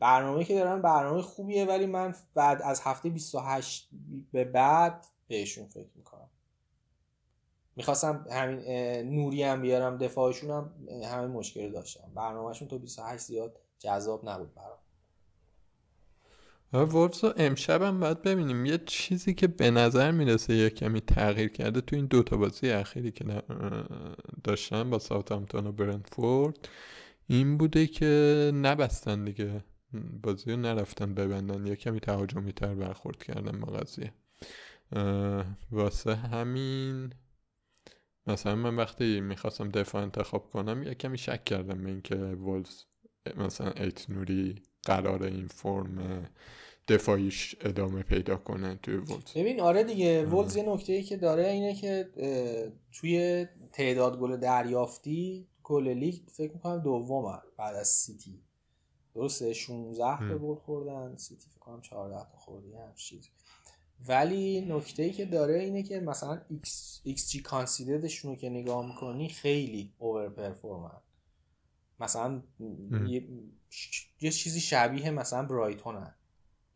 [0.00, 3.88] برنامه که دارن برنامه خوبیه ولی من بعد از هفته 28
[4.32, 6.13] به بعد بهشون فکر می‌کنم.
[7.76, 8.60] می‌خواستم همین
[9.14, 10.70] نوری هم بیارم دفاعشون هم
[11.04, 12.12] همین مشکل داشتم.
[12.14, 14.78] برنامهشون تو 28 زیاد جذاب نبود برام.
[16.72, 18.66] وولفز امشب هم باید ببینیم.
[18.66, 23.10] یه چیزی که به نظر می‌رسه یه کمی تغییر کرده تو این دوتا بازی اخیری
[23.10, 23.42] که
[24.44, 26.68] داشتن با ساوثهامپتون و برنتفورد
[27.26, 29.64] این بوده که نبستن دیگه.
[30.22, 31.66] بازی رو نرفتن ببندن.
[31.66, 34.12] یه کمی تهاجمی تر برخورد کردن با قضیه.
[35.70, 37.12] واسه همین
[38.26, 42.84] مثلا من وقتی می‌خواستم دفاع انتخاب کنم یه کمی شک کردم به اینکه وولز
[43.36, 46.26] مثلا آیت نوری قرار این فرم
[46.88, 51.46] دفاعیش ادامه پیدا کنه توی وولز ببین آره دیگه وولز یه نکته ای که داره
[51.48, 52.10] اینه که
[52.92, 58.40] توی تعداد گل دریافتی کل لیگ فکر می‌کنم دوم بعد از سیتی.
[59.14, 62.92] درسته؟ 16 تا گل خوردن سیتی فکر کنم 14 تا خورده
[64.08, 66.40] ولی نکته ای که داره اینه که مثلا
[67.04, 71.00] xG conceded شون رو که نگاه می‌کنی خیلی overperform
[72.00, 72.42] مثلا
[73.06, 73.28] یه،,
[74.20, 76.18] یه چیزی شبیه مثلا برایتون هست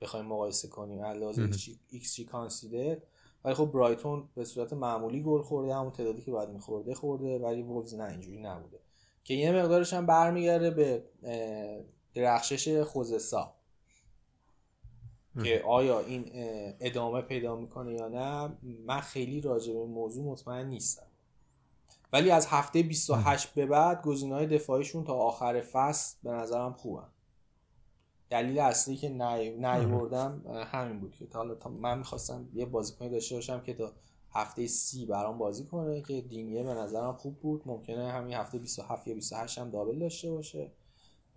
[0.01, 1.05] بخوایم مقایسه کنیم.
[1.05, 1.51] از
[1.91, 2.99] لحاظ xG conceded
[3.45, 7.63] ولی خب برایتون به صورت معمولی گل خورده همون تعدادی که باید میخورده خورده ولی
[7.63, 8.81] وولز نه اینجوری نبوده.
[9.25, 11.05] که یه مقدارش هم برمیگرده به
[12.15, 13.55] درخشش ژوزه سا
[15.45, 16.31] که آیا این
[16.81, 21.07] ادامه پیدا می‌کنه یا نه من خیلی راجع به موضوع مطمئن نیستم.
[22.13, 27.09] ولی از هفته 28 به بعد های دفاعیشون تا آخر فصل به نظرم خوبن.
[28.31, 33.61] دلیل اصلی که نیوردم همین بود که تا حالا من می‌خواستم یه بازیکنی داشته باشم
[33.61, 33.93] که تا
[34.31, 37.63] هفته سی برام بازی کنه که دینیه به نظرم خوب بود.
[37.67, 40.73] ممکنه همین هفته 27 یا 28 هم دابل داشته باشه.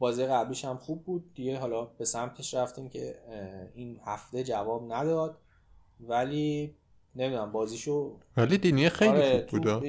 [0.02, 1.34] بازی قبلیش هم خوب بود.
[1.34, 3.16] دیگه حالا به سمتش رفتیم که
[3.76, 5.38] این هفته جواب نداد.
[6.00, 6.76] ولی
[7.16, 9.84] نمی‌دونم بازیشو ولی دینیه خیلی آره خوب بود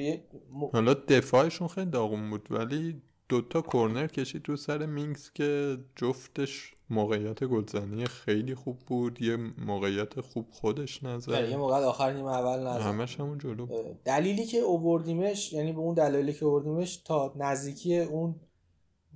[0.73, 7.43] حالا دفاعشون خیلی داغون بود ولی دوتا کورنر کشید رو سر مینگز که جفتش موقعیت
[7.43, 11.49] گلزنی خیلی خوب بود یه موقعیت خوب خودش نظر.
[11.49, 12.79] یه موقع آخر نیم اول نظر.
[12.79, 13.67] همش همون جلو
[14.05, 18.35] دلیلی که اووردیمش یعنی به اون دلیلی که اووردیمش تا نزدیکی اون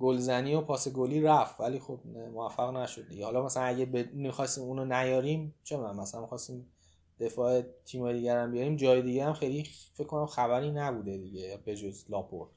[0.00, 2.00] گلزنی و پاس گلی رفت ولی خب
[2.32, 3.24] موفق نشد دیگه.
[3.24, 4.14] حالا مثلا اگه ب...
[4.14, 6.66] می‌خواستیم اونو نیاریم چه من مثلا می‌خواستیم
[7.20, 11.76] دفاع تیم دیگر هم بیاریم جای دیگه هم خیلی فکر کنم خبری نبوده دیگه به
[11.76, 12.50] جز لاپورت.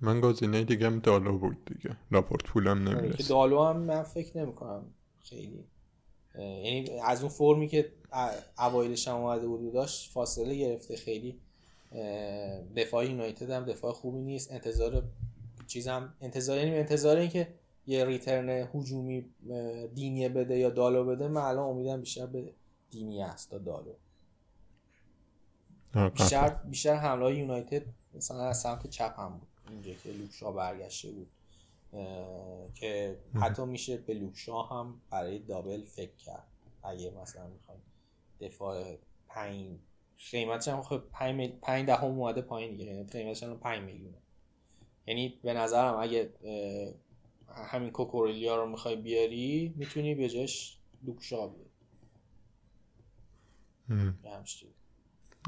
[0.00, 1.96] من گزینه دیگه هم دالو بود دیگه.
[2.10, 4.84] لاپورت پولم آره، نمی‌رسه دالو هم من فکر نمی کنم
[5.20, 5.64] خیلی
[6.38, 7.92] یعنی از اون فرمی که
[8.58, 10.96] اوایلش هم اومده بود داشت فاصله گرفته.
[10.96, 11.40] خیلی
[12.76, 14.52] دفاع یونایتد هم دفاع خوبی نیست.
[14.52, 15.02] انتظار
[15.68, 17.54] چیزم انتظار یعنی انتظار این که
[17.86, 19.26] یه ریترن هجومی
[19.94, 22.52] دینیه بده یا دالو بده من الان امیدم بیشتر به
[22.90, 23.92] دینی است تا دالو.
[26.10, 27.82] بیشتر بیشتر حمله یونایتد
[28.14, 29.48] مثلا از سمت چپ هم بود.
[29.70, 31.28] اینجا که لوکشا برگشته بود.
[32.74, 36.46] که حتی میشه به لوکشا هم برای دابل فکر کرد.
[36.82, 37.80] اگه مثلا می‌خوایم
[38.40, 38.96] دفاع
[39.28, 39.78] پنج
[40.30, 41.02] قیمتش هم خب
[41.60, 42.84] 5 دهم اومده پایین دیگه.
[42.84, 44.18] یعنی قیمتش هم 5 میلیونه.
[45.08, 46.32] یعنی به نظرم اگه
[47.72, 51.70] همین کوکورلیا رو می‌خوای بیاری می‌تونی به جاش لوکشا بیاری.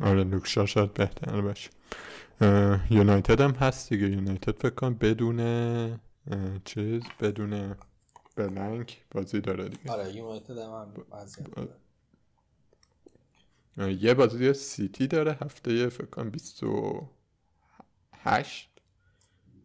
[0.03, 1.71] آره لوکشا شاید بهتر باشه.
[2.91, 4.09] یونایتد هم هست دیگه.
[4.09, 6.01] یونایتد فکر کنم بدون
[6.65, 7.77] چیز بدون
[8.37, 9.93] بلنک بازی داره دیگه.
[9.93, 10.95] آره یونایتد هم,
[13.77, 18.70] هم یه بازی سیتی داره هفته فکر کنم 28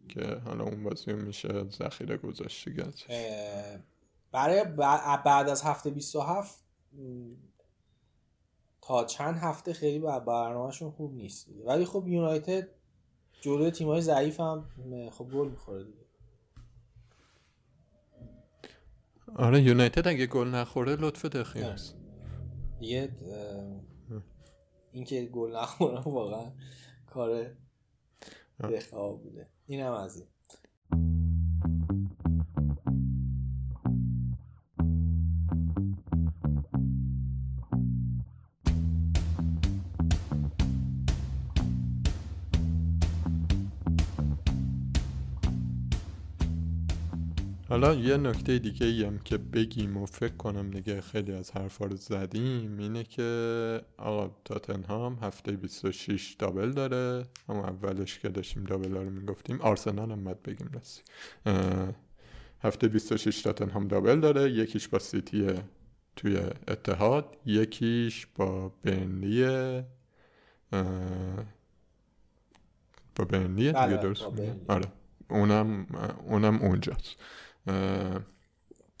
[0.08, 2.84] که حالا اون بازی میشه ذخیره گذاشت دیگه.
[4.32, 4.64] برای
[5.24, 6.64] بعد از هفته 27
[8.82, 12.68] تا چند هفته خیلی بر برنامهشون خوب نیست ولی خب یونایتد
[13.40, 14.68] جلوی تیمای ضعیف هم
[15.10, 16.06] خب گل می‌خوره دیگه.
[19.36, 21.96] آره یونایتد اگه گل نخوره لطف دخیل است.
[22.78, 23.12] دیگه
[24.90, 26.52] اینکه گل نخوره واقعا
[27.06, 27.56] کار
[28.60, 29.48] دخواه بوده.
[29.66, 30.26] اینم از این.
[47.68, 51.84] حالا یه نکته دیگه ای هم که بگیم و فکر کنم دیگه خیلی از حرفا
[51.86, 58.96] رو زدیم اینه که آقا تاتنهام هفته 26 دابل داره اما اولش که داشتیم دابل
[58.96, 61.02] ها رو می‌گفتیم آرسنال هم باید بگیم رسی
[62.62, 65.46] هفته 26 تاتنهام دابل داره یکیش با سیتی
[66.16, 66.38] توی
[66.68, 69.82] اتحاد یکیش با برنلی
[73.16, 74.22] با برنلی دیگه بله، درست.
[74.68, 74.84] آره
[75.30, 75.86] اونم
[76.26, 77.16] اونم اونجاست.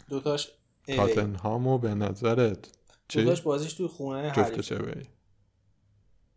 [0.08, 0.52] دوتاش.
[0.96, 2.68] تاتنهامو به نظرت
[3.08, 5.02] چی؟ دوتاش بازیش توی خونه اوی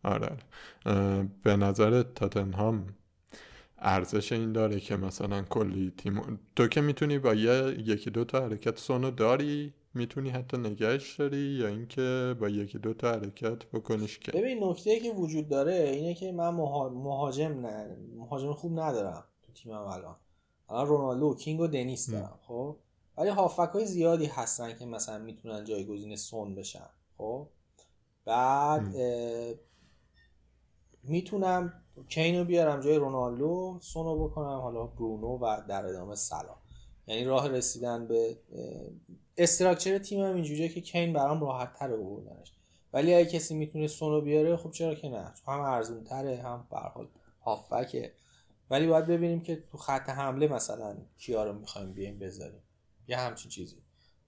[0.03, 0.37] آره
[0.85, 1.29] آره.
[1.43, 2.87] به نظرت تاتنهام
[3.77, 8.41] ارزش این داره که مثلا کلی تیم تو که می‌تونی با یه یکی دو تا
[8.41, 14.19] حرکت سونو داری می‌تونی حتی نگهش داری یا اینکه با یکی دو تا حرکت بکنیش
[14.19, 19.23] که ببین نکته که وجود داره اینه که من مها- مهاجم نه مهاجم خوب ندارم
[19.43, 20.15] تو تیمم الان
[20.69, 22.75] الان رونالدو و کینگ و دنیس دارم خب؟
[23.17, 27.47] ولی هافک های زیادی هستن که مثلا می‌تونن جایگزین سون بشن خب؟
[28.25, 28.95] بعد
[31.03, 31.73] می‌تونم
[32.09, 36.57] کین رو بیارم جای رونالدو سونو بکنم حالا برونو و در ادامه سلام
[37.07, 38.37] یعنی راه رسیدن به
[39.37, 42.53] استراکچر تیمم اینجوریه که کین برام راحت تره بردنش
[42.93, 46.77] ولی اگه کسی می‌تونه سونو بیاره خب چرا که نه؟ هم ارزون تره هم به
[46.77, 47.07] هر حال
[47.45, 48.11] هافبکه.
[48.69, 52.61] ولی باید ببینیم که تو خط حمله مثلا کیا رو می‌خوایم بیایم بذاریم.
[53.07, 53.75] یه همچین چیزی.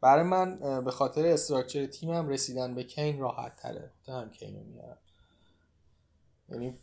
[0.01, 3.91] برای من به خاطر استراکچر تیمم رسیدن به کین راحت تره.
[4.07, 4.97] هم کین رو میارم.
[6.49, 6.73] یعنی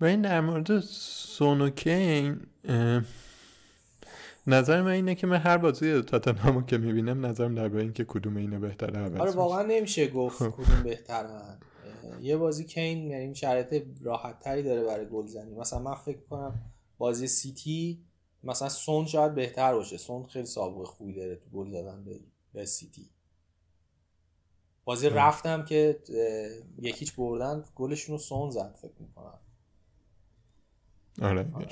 [0.00, 3.02] و این در مورد سونوکین اه،
[4.46, 8.36] نظر من اینه که من هر بازی تاتنهامو که می‌بینم نظرم درباره این که کدوم
[8.36, 9.30] اینو بهتره عوض آره.
[9.30, 11.58] واقعا نمیشه گفت کدوم بهترن
[12.20, 17.26] یه بازی کین یعنی شرایط راحت تری داره برای گلزنی مثلا من فکر کنم بازی
[17.26, 18.04] سیتی
[18.42, 19.96] مثلا سون شاید بهتر باشه.
[19.96, 22.20] سون خیلی سابقه خوبی داره تو گل زدن به,
[22.52, 23.10] به سیتی.
[24.84, 25.08] بازی.
[25.08, 25.98] رفتم که
[26.78, 29.38] یکیچ بردن گلشون رو سون زد فکر می‌کنم.
[31.22, 31.68] آره آره.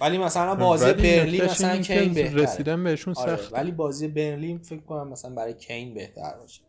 [0.00, 2.42] ولی مثلا بازی برلین نکتهش مثلا کین بهتره.
[2.42, 6.62] رسیدن بهشون آره سخت ولی بازی برلین فکر کنم مثلا برای کین بهتر باشه.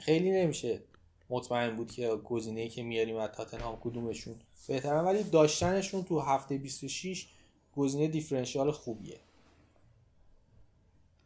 [0.00, 0.82] خیلی نمیشه.
[1.30, 4.34] مطمئن بود که گزینه‌ای که میاریم از تاتنهام کدومشون
[4.66, 7.28] بهتره ولی داشتنشون تو هفته 26
[7.76, 9.20] گزینه دیفرنشیال خوبیه.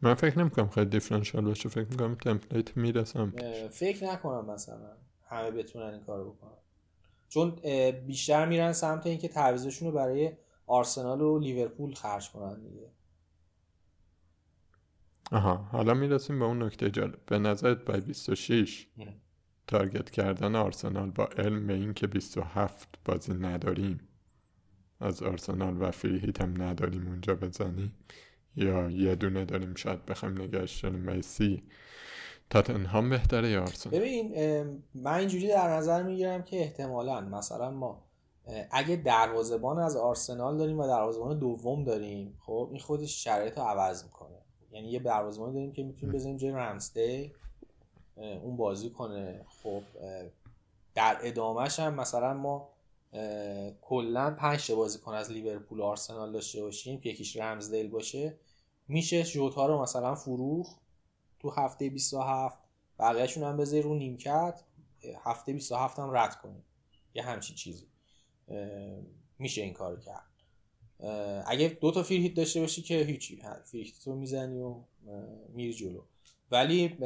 [0.01, 3.33] من فکر نمی‌کنم خیلی دیفرنشیال باشه فکر می‌کنم تمپلیت می‌رسم.
[3.71, 4.97] فکر نکنم مثلا
[5.29, 6.57] همه بتونن این کارو بکنن.
[7.29, 7.55] چون
[8.07, 10.31] بیشتر میرن سمت اینکه تعویضشون رو برای
[10.67, 12.89] آرسنال و لیورپول خرج کنن دیگه.
[15.31, 17.25] آها حالا می‌رسیم به اون نکته جالب.
[17.25, 19.21] به نظرت بای 26 ام.
[19.69, 23.99] تارگت کردن آرسنال با علم به این که 27 بازی نداریم.
[24.99, 27.91] از آرسنال و فری هیت هم نداریم اونجا بزنی.
[28.55, 31.63] یا یه دونه داریم شاید بخوایم نگهش داریم برای سی
[32.49, 34.33] تاتنهام بهتره یا آرسنال؟ ببین
[34.95, 38.03] من اینجوری در نظر می‌گیرم که احتمالا مثلا ما
[38.71, 44.03] اگه دروازبان از آرسنال داریم و دروازبان دوم داریم خب این خودش شرایط رو عوض
[44.03, 44.37] می‌کنه.
[44.71, 47.31] یعنی یه دروازبان داریم که می‌تونیم بزنیم جای رمزدی اه،
[48.19, 49.45] اون بازی کنه.
[49.63, 49.83] خب
[50.95, 52.69] در ادامهش هم مثلا ما
[53.81, 58.35] کلا پنج تا بازیکن از لیورپول و آرسنال داشته باشیم که یکیش رمزدیل باشه.
[58.87, 60.75] میشه جوتا رو مثلا فروخ
[61.39, 62.57] تو هفته 27
[62.99, 64.63] بقیهشون هم بذاری رو نیمکت
[65.23, 66.63] هفته 27 هم رد کنی
[67.13, 67.87] یه همچین چیزی.
[69.39, 70.25] میشه این کارو کرد.
[71.45, 74.75] اگه دو تا فری هیت داشته باشی که هیچی فری هیت رو می‌زنی و
[75.49, 76.01] میری جلو.
[76.51, 76.97] ولی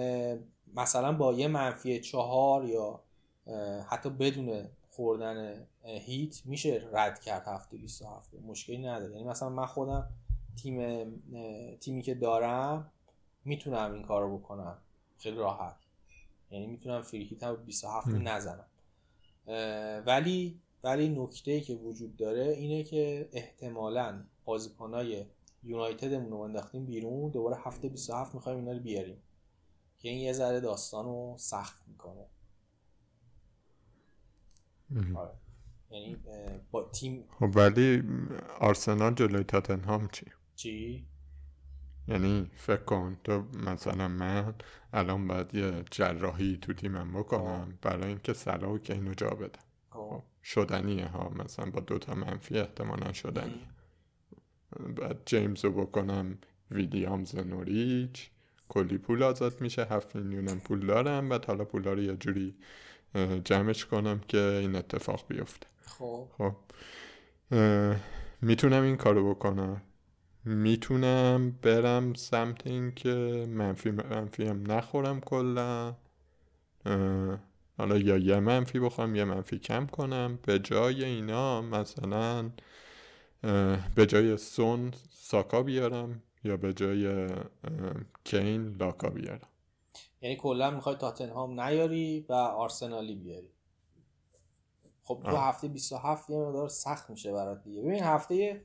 [0.76, 3.00] مثلا با یه منفی چهار یا
[3.88, 9.14] حتی بدون خوردن هیت میشه رد کرد هفته 27 مشکلی نداره.
[9.14, 10.10] یعنی مثلا من خودم
[10.56, 11.06] تیم
[11.80, 12.92] تیمی که دارم
[13.46, 14.78] می‌تونم این کارو بکنم.
[15.18, 15.76] خیلی راحت.
[16.52, 18.28] یعنی می‌تونم فری هیت هم 27 رو م.
[18.28, 18.66] نزنم.
[20.06, 25.26] ولی ولی نکته ای که وجود داره اینه که احتمالا بازیکنای
[25.64, 27.32] یونایتدمون رو انداختیم بیرون.
[27.32, 29.18] دوباره هفته 27 می‌خوایم اینا رو بیاریم.
[30.04, 32.26] که این یه ذره داستان رو سخت می‌کنه.
[35.16, 35.32] آره.
[35.90, 36.18] یعنی
[36.72, 38.04] با تیم خب ولی
[38.60, 40.26] آرسنال جلوی تاتنهام چی؟
[40.56, 41.08] چی؟
[42.08, 44.54] یعنی فکر کن تو مثلا من
[44.94, 50.24] الان باید یه جراحی تو تیمم بکنم برای اینکه صلاح و کینو جا بدم خب.
[50.44, 51.30] شدنیه ها.
[51.30, 53.68] مثلا با دوتا منفی احتمالا شدنیه
[54.96, 56.38] بعد جیمز رو بکنم
[56.72, 58.32] ویلیامز نوریچ.
[58.70, 62.56] کلی پول آزاد میشه هفت میلیونم پول دارم بعد حالا پولا رو یه جوری
[63.46, 65.68] جمعش کنم که این اتفاق بیفته.
[65.82, 66.28] خب.
[66.38, 66.56] خب.
[68.42, 69.82] می‌تونم این کارو بکنم.
[70.46, 75.96] می‌تونم برم سمت این که منفی منفی هم نخورم کلا.
[77.78, 80.40] حالا یا یه منفی بخوام یه منفی کم کنم.
[80.42, 82.50] به جای اینا مثلا
[83.96, 86.22] به جای سون ساکا بیارم.
[86.44, 87.30] یا به جای
[88.24, 89.48] کین لاکا بیارم
[90.22, 93.50] یعنی کلا می‌خوای تاتنهام نیاری و آرسنالی بیاری.
[95.04, 95.38] خب تو.
[95.38, 97.82] هفته 27 یه مقدار سخت میشه برات دیگه.
[97.82, 98.62] ببین هفته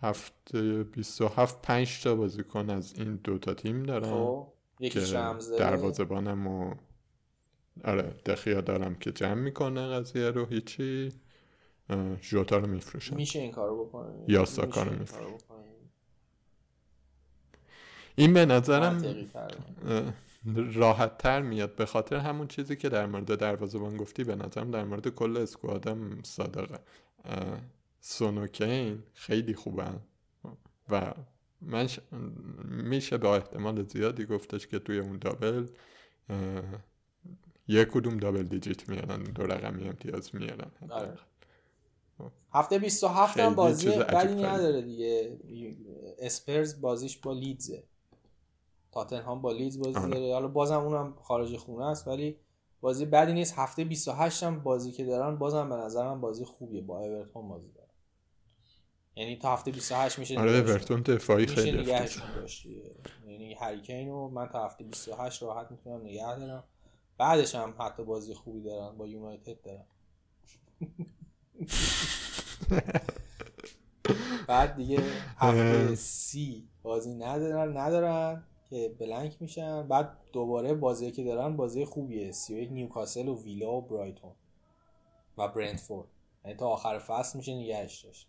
[0.00, 4.52] هفته 27 پنج تا بازیکن از این دوتا تیم دارم خب
[5.14, 6.74] رمز داره دروازه‌بانم و
[7.84, 11.12] آره دخیا دارم که جمع می‌کنه قضیه رو هیچی.
[11.90, 13.16] اه، ژوتا رو میفروشم.
[13.16, 15.38] میشه این کارو بکنی؟ یا ساکا رو بکنی.
[18.16, 19.02] این به نظرم.
[20.74, 21.76] راحت تر میاد.
[21.76, 26.22] به خاطر همون چیزی که در مورد دروازه‌بان گفتی به نظرم در مورد کل اسکوادم
[26.22, 26.78] صادقه.
[27.24, 27.60] اه،
[28.00, 30.00] سون و کین خیلی خوبن
[30.88, 31.14] و
[31.60, 32.00] من ش-
[32.68, 35.66] میشه با احتمال زیادی گفتش که توی اون دابل
[37.68, 40.70] یک کدوم دابل دیجیت میارن دو رقمی امتیاز میارن.
[40.90, 41.14] آره.
[42.54, 44.42] هفته 27 هم بازی بدی.
[44.42, 45.38] نداره دیگه.
[46.18, 47.82] اسپرز بازیش با لیدزه.
[48.92, 50.08] تاتنهام با لیدز بازی آره.
[50.08, 50.34] داره.
[50.34, 52.36] حالا بازم اونم خارج خونه است ولی
[52.80, 53.58] بازی بدی نیست.
[53.58, 56.82] هفته 28 هم بازی که دارن بازم به نظر من بازی خوبیه.
[56.82, 57.88] با اورتون بازی دارن.
[59.16, 60.50] یعنی تا هفته 28 میشه آره.
[60.50, 62.08] اورتون دفاعی خیلی دیگه.
[63.26, 66.64] یعنی هریکین رو من تا هفته 28 راحت می‌تونم نگه دارم.
[67.18, 68.96] بعدش هم حتی بازی خوبی دارن.
[68.96, 69.84] با یونایتد دارن.
[74.48, 75.02] بعد دیگه
[75.36, 78.44] هفته سی بازی ندارن ندارن.
[78.72, 79.88] که بلنک میشن.
[79.88, 82.32] بعد دوباره بازی که دارن بازی خوبیه.
[82.32, 84.32] 31 نیوکاسل و ویلا و برایتون
[85.38, 86.08] و برنتفورد.
[86.44, 88.28] یعنی تا آخر فصل میشه نگهش داشت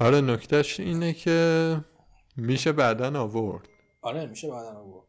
[0.00, 1.80] آره نکتهش اینه که
[2.36, 3.68] میشه بعدا آورد.
[4.02, 5.06] آره میشه بعدا آورد.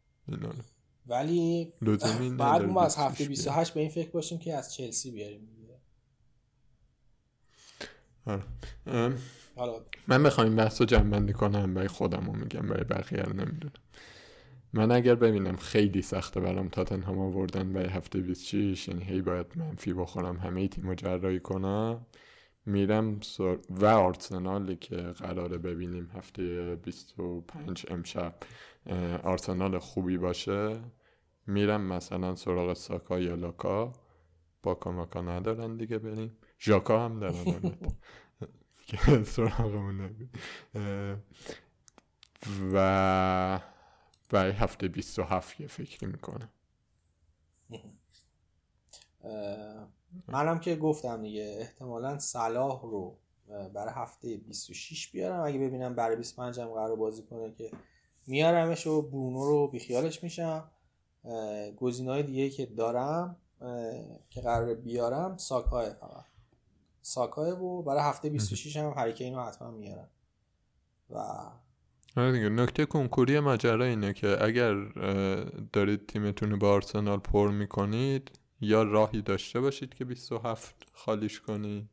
[1.07, 1.73] ولی
[2.37, 3.29] بعد ما از هفته بیاد.
[3.29, 5.55] 28 به این فکر باشیم که از چلسی بیاریم
[8.25, 8.43] آره.
[10.07, 13.73] من بخوام این بحث رو جمع کنم برای خودم رو میگم برای بقیه رو نمی‌دونم.
[14.73, 19.93] من اگر ببینم خیلی سخته برام تاتنهام آوردن برای هفته 26 یعنی هی باید منفی
[19.93, 22.05] بخورم همه تیم رو جراحی کنم
[22.65, 23.57] میرم سر...
[23.69, 28.35] و آرسنالی که قراره ببینیم هفته 25 امشب
[29.23, 30.79] آرسنال خوبی باشه
[31.47, 33.93] میرم مثلا سراغ ساکا یا لاکا
[34.63, 36.37] باکا ماکا ندارن دیگه بریم.
[36.59, 37.35] ژاکا هم دارن.
[38.85, 38.97] که
[39.35, 40.29] سراغمون نبود.
[42.73, 43.59] و
[44.29, 46.49] برای هفته 27 یه فکری می‌کنم.
[49.23, 49.87] اه،
[50.27, 53.17] منم که گفتم دیگه احتمالا صلاح رو
[53.73, 55.43] برای هفته 26 بیارم.
[55.43, 57.71] اگه ببینم برای 25 هم قرار بازی کنه که
[58.27, 60.71] میارمش و برونو رو بیخیالش میشم.
[61.77, 63.37] گزینه‌های دیگه که دارم
[64.29, 66.25] که قرار بیارم ساکای فقط.
[67.07, 70.09] ساکای و برای هفته 26 هم هریکین رو حتما میارم
[71.09, 71.17] و
[72.17, 74.73] آره دیگه نکته کنکوری ماجرا اینه که اگر
[75.73, 78.31] دارید تیمتون رو با آرسنال پر می‌کنید
[78.61, 81.89] یا راهی داشته باشید که 27 خالیش کنید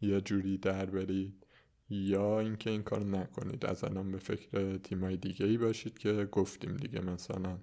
[0.00, 1.46] یا جوری در برید
[1.90, 3.66] یا اینکه این کار نکنید.
[3.66, 7.58] از الان به فکر تیمای دیگه ای باشید که گفتیم دیگه مثلا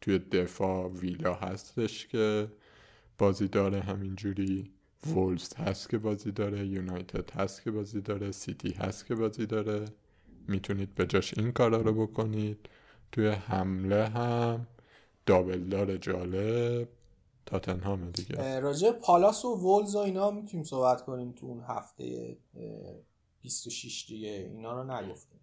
[0.00, 2.48] توی دفاع ویلا هستش که
[3.18, 4.75] بازی داره همینجوری.
[5.06, 9.84] وولز هست که بازی داره یونایتد هست که بازی داره سیتی هست که بازی داره.
[10.48, 12.68] می‌تونید به جاش این کارا رو بکنید.
[13.12, 14.66] توی حمله هم
[15.26, 16.88] دابلدار جالب.
[17.46, 18.60] تاتنهام دیگه.
[18.60, 22.94] راجع پالاس و وولز و اینا می‌تونیم صحبت کنیم تو اون هفته اه،
[23.40, 24.50] 26 دیگه.
[24.52, 25.40] اینا رو نگفتیم.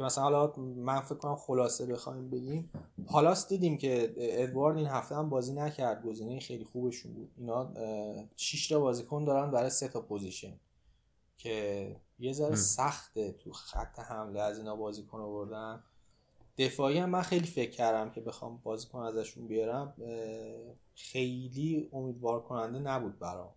[0.00, 2.70] که مثلا حالا من فکر کنم خلاصه بخوایم بگیم.
[3.06, 6.02] پالاس دیدیم که ادوارد این هفته هم بازی نکرد.
[6.02, 7.30] گزینه خیلی خوبشون بود.
[7.36, 7.72] اینا
[8.36, 10.52] 6 تا بازیکن دارن برای سه تا پوزیشن
[11.38, 12.56] که یه ذره.
[12.56, 15.82] سخته تو خط حمله از اینا بازیکن آوردن.
[16.58, 19.94] دفاعی هم من خیلی فکر کردم که بخوام بازیکن ازشون بیارم.
[20.94, 23.52] خیلی امیدوار کننده نبود برام.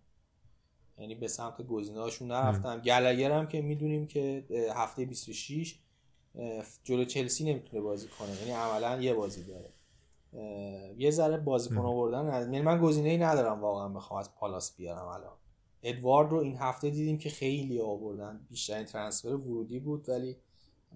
[0.98, 2.80] یعنی به سمت گزینه‌هاشون نرفتم.
[2.80, 5.78] گلگر هم که می‌دونیم که هفته 26
[6.84, 8.36] جلو چلسی نمی‌تونه بازی کنه.
[8.40, 9.70] یعنی عملا یه بازی داره.
[10.98, 15.36] یه ذره بازیکن آوردن یعنی من گزینه ای ندارم واقعا بخوام از پالاس بیارم الان.
[15.82, 18.46] ادوارد رو این هفته دیدیم که خیلی آوردن.
[18.50, 20.36] بیشترین ترنسفر ورودی بود ولی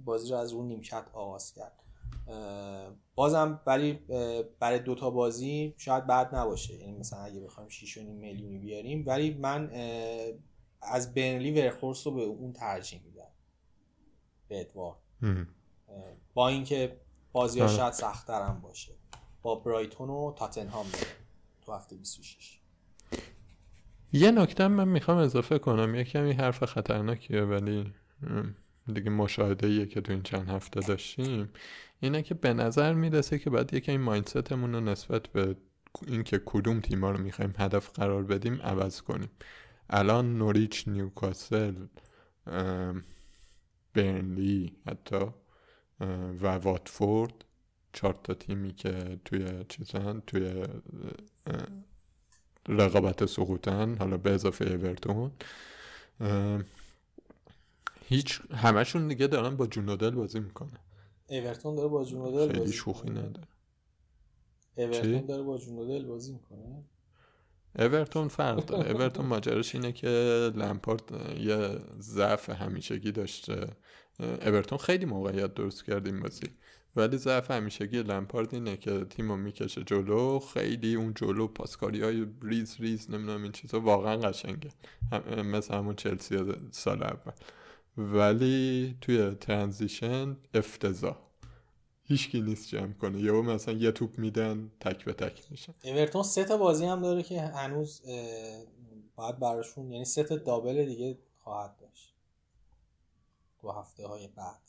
[0.04, 1.72] بازی رو از اون نیمکت آغاز کرد.
[3.14, 3.92] بازم ولی
[4.60, 6.74] برای دوتا بازی شاید بعد نباشه.
[6.74, 9.70] یعنی مثلا اگه بخوایم 6 میلیونی بیاریم ولی من
[10.82, 13.30] از بنلی ورخورس رو به اون ترجیح میدم.
[14.48, 14.98] به ادوارد.
[16.34, 16.96] با اینکه
[17.32, 17.76] بازی ها آره.
[17.76, 18.92] شاید هم باشه.
[19.42, 21.06] با برایتون و تاتنهام داره
[21.62, 22.58] تو هفته 26
[24.12, 25.94] یه نکته من می‌خوام اضافه کنم.
[25.94, 27.92] یه کمی حرف خطرناکیه ولی
[28.92, 31.48] دیگه مشاهده که تو این چند هفته داشتیم.
[32.00, 35.56] اینه که به نظر می‌رسه که باید یکی این مایندستمون رو نسبت به
[36.06, 39.30] اینکه کدوم تیما رو می‌خوایم هدف قرار بدیم عوض کنیم.
[39.90, 41.74] الان نوریچ نیوکاسل
[43.98, 45.26] برنلی حتی
[46.40, 47.44] و واتفورد.
[47.92, 50.64] چهار تا تیمی که توی چیزن توی
[52.68, 55.30] رقابت سقوطن حالا به اضافه اورتون.
[58.08, 60.80] هیچ همشون دیگه دارن با جونودل بازی می‌کنه
[61.28, 63.48] اورتون داره با جونودل خیلی شوخی نداره.
[64.76, 66.84] اورتون داره با جونودل بازی می‌کنه؟
[67.78, 68.90] اورتون فرق داره.
[68.92, 70.08] اورتون ماجراش اینه که
[70.54, 71.02] لمپارد
[71.40, 73.66] یه ضعف همیشگی داشته.
[74.20, 76.46] اورتون خیلی موقعیت درست کرد این بازی.
[76.96, 80.38] ولی ضعف همیشگی لمپارد اینه که تیمو می‌کشه جلو.
[80.38, 84.70] خیلی اون جلو پاسکاری های ریز ریز نمی‌دونم این چیزا واقعا قشنگه.
[85.12, 86.36] هم مثل همون چلسی
[86.70, 87.32] سال اول.
[87.96, 91.27] ولی توی transition افتضاح.
[92.08, 93.20] هیچکی نیست جمع کنه.
[93.20, 95.74] یهو مثلا یه توپ میدن تک به تک میشن.
[95.84, 98.02] اورتون سه تا بازی هم داره که هنوز
[99.16, 102.14] باید براشون یعنی سه تا دابل دیگه خواهد داشت.
[103.62, 104.60] دو هفته های بعد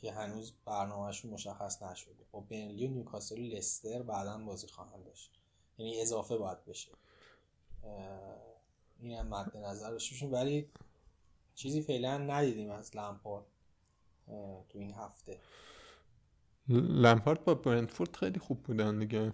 [0.00, 2.24] که هنوز برنامهشون مشخص نشده.
[2.32, 5.30] با بنلی و نیوکاسل و لستر بعدا بازی خواهند داشت.
[5.78, 6.90] یعنی اضافه باید بشه.
[9.00, 10.68] این هم مد نظر ولی
[11.54, 13.46] چیزی فعلا ندیدیم از لمپارد
[14.68, 15.40] تو این هفته.
[16.70, 19.32] لمپارد با برنتفورد خیلی خوب بودن دیگه.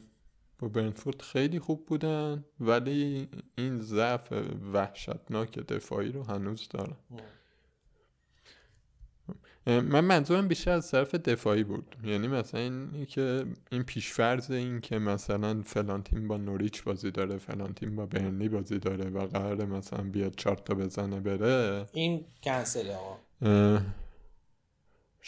[0.59, 3.29] با برنتفورد خیلی خوب بودن ولی
[3.59, 4.33] این ضعف
[4.73, 6.97] وحشتناک دفاعی رو هنوز دارن.
[9.67, 11.97] من منظورم بیشتر از طرف دفاعی بود.
[12.05, 17.39] یعنی مثلا این که این پیشفرز این که مثلا فلان تیم با نوریچ بازی داره
[17.39, 21.87] فلان تیم با برنلی بازی داره و قرار مثلا بیاد چهار تا بزنه بره.
[21.93, 23.17] این کنسل آقا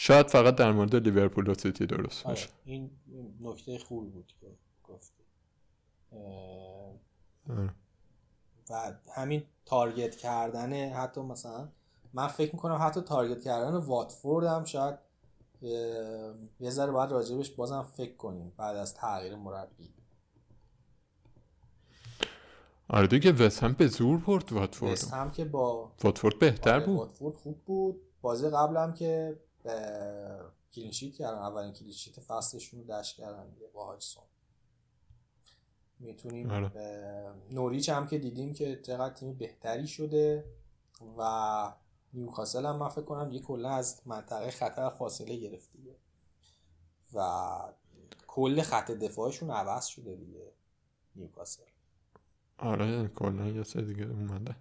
[0.00, 2.48] شاید فقط در مورد لیورپول و سیتی درست آره، باشه.
[2.64, 2.90] این
[3.40, 4.46] نکته خوبی بود که
[4.84, 5.22] گفتی.
[7.50, 7.70] آره.
[8.70, 11.68] و همین تارگت کردن حتی مثلا
[12.12, 14.98] من فکر می‌کنم حتی تارگت کردن واتفورد هم شاید
[16.60, 19.94] یه ذره باید راجبش بازم فکر کنیم بعد از تغییر مربی.
[22.88, 24.92] آره دیگه وست هم به زور برد واتفورد.
[24.92, 26.96] وست هم که با واتفورد بهتر آره، بود.
[26.98, 28.00] واتفورد خوب بود.
[28.20, 29.40] بازی قبلم که
[30.72, 34.24] clean sheet کردن اولین clean sheet فصلشون رو دشت کردن با هاجسون.
[35.98, 37.34] می‌تونیم آره.
[37.50, 40.44] نوریچ هم که دیدیم که چقدر تیم بهتری شده
[41.18, 41.72] و
[42.12, 45.96] نیوکاسل هم من فکر کنم یه کلا از منطقه خطر فاصله گرفت دیگه.
[47.14, 47.48] و
[48.26, 50.52] کل خط دفاعشون عوض شده دیگه
[51.16, 51.62] نیوکاسل.
[52.58, 54.56] آره کلا یه سه دیگه اومدن.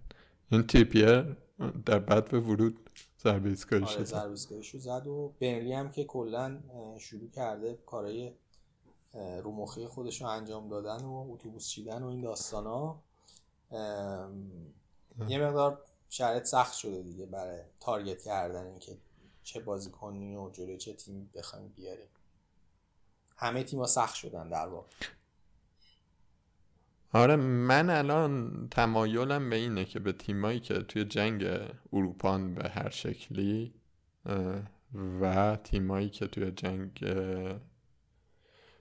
[0.52, 1.38] این تیپیر
[1.86, 2.90] در بعد به ورود.
[3.28, 4.06] ضربه ایستگاهی آره
[4.62, 5.08] شد زد.
[5.08, 6.60] و برنلی هم که کلا
[6.99, 8.34] شروع کرده کارهای
[9.14, 13.04] رو مخی خودش رو انجام دادن و اتوبوس چیدن و این داستان ها
[15.28, 18.98] یه مقدار شرایط سخت شده دیگه برای تارگت کردن اینکه
[19.44, 22.08] چه بازیکنی و جلوی چه تیمی بخوایم بیاریم.
[23.38, 24.88] همه تیم‌ها سخت شدن در واقع.
[27.18, 31.45] آره من الان تمایلم به اینه که به تیمایی که توی جنگ
[31.94, 33.73] اروپان به هر شکلی
[35.22, 37.06] و تیمایی که توی جنگ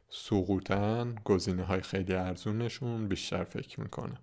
[0.09, 4.19] سقوطن گزینه های خیلی ارزونشون بیشتر فکر می‌کنم.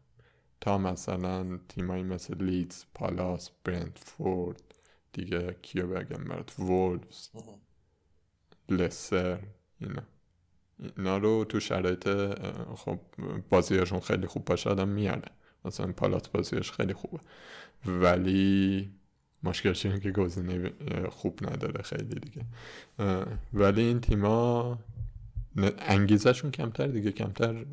[0.62, 4.62] تا مثلا تیمایی مثل لیدز پالاس برنتفورد
[5.14, 7.30] دیگه کیو بگم برات وولفز
[8.70, 9.40] لسر
[9.80, 10.04] اینا.
[10.98, 12.10] اینا رو تو شرایط
[12.76, 13.00] خب
[13.50, 15.32] بازیاشون خیلی خوب باشه آدم میاره.
[15.66, 17.20] مثلا پالات بازیش خیلی خوبه.
[17.86, 18.92] ولی
[19.44, 20.72] مشکلش اینه که گزینه
[21.10, 22.46] خوب نداره خیلی دیگه.
[23.54, 24.80] ولی این تیما
[25.78, 27.66] انگیزشون کمتر دیگه کمتر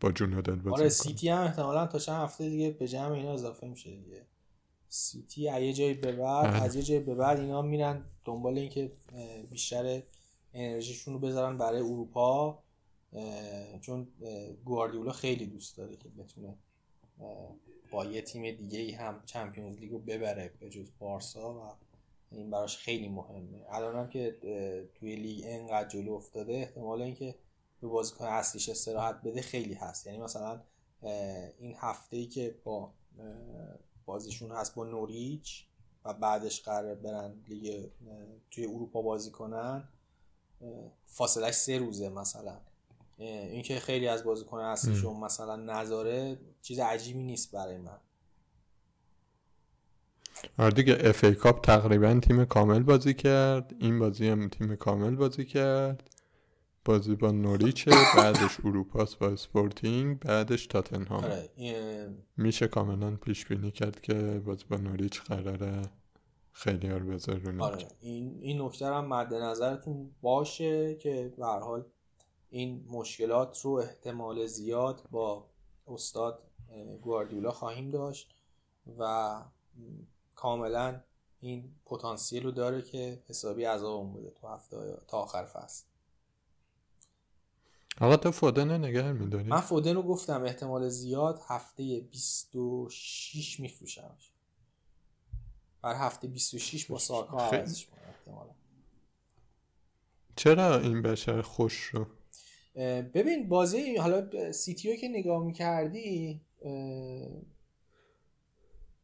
[0.00, 3.32] با جون دل بازی آره سیتی هم احتمالا تا چند هفته دیگه به جمع اینا
[3.32, 4.26] اضافه میشه دیگه.
[4.88, 6.62] سیتی از یه جایی به بعد بله.
[6.62, 8.92] از یه جایی به بعد اینا میرن دنبال اینکه
[9.50, 10.02] بیشتر
[10.54, 12.62] انرژیشون رو بذارن برای اروپا
[13.80, 14.08] چون
[14.64, 16.54] گواردیولا خیلی دوست داره که بتونه
[17.90, 21.76] با یه تیم دیگه ای هم چمپیونز لیگو ببره به جز بارسا و
[22.30, 23.64] این براش خیلی مهمه.
[23.68, 24.36] الان هم که
[24.94, 27.34] توی لیگ انقدر جلو افتاده احتمال اینکه
[27.80, 30.06] به بازیکن اصلیش استراحت بده خیلی هست.
[30.06, 30.60] یعنی مثلا
[31.58, 32.92] این هفته ای که با
[34.04, 35.66] بازیشون هست با نوریچ
[36.04, 37.90] و بعدش قرار برن لیگ
[38.50, 39.88] توی اروپا بازی کنن
[41.06, 42.56] فاصلش سه روزه مثلا.
[43.18, 47.98] اینکه خیلی از بازیکن اصلیشون مثلا نذاره چیز عجیبی نیست برای من.
[50.58, 53.74] آره دیگه FA Cup تقریبا تیم کامل بازی کرد.
[53.78, 56.10] این بازی هم تیم کامل بازی کرد.
[56.84, 61.24] بازی با نوریچه بعدش اروپاس با اسپورتینگ بعدش تاتنهام.
[61.24, 61.50] آره
[62.36, 65.82] میشه کاملا پیش بینی کرد که بازی با نوریچ قراره
[66.52, 71.84] خیلی ها رو آره این این نکته هم مد نظرتون باشه که به حال
[72.50, 75.46] این مشکلات رو احتمال زیاد با
[75.86, 76.42] استاد
[77.02, 78.34] گواردیولا خواهیم داشت
[78.98, 79.34] و
[80.34, 81.00] کاملا
[81.40, 85.84] این پتانسیل رو داره که حسابی عذابمون بده تو هفته تا آخر فصل.
[88.00, 94.31] آقا تو فودن نگه میداری؟ من فودن رو گفتم احتمال زیاد هفته 26 میفروشمش.
[95.82, 98.50] بر هفته 26 با ساکا عوضش احتمالا.
[100.36, 102.06] چرا این بشر خوش رو؟
[103.02, 106.40] ببین بازی حالا سیتیو که نگاه می‌کردی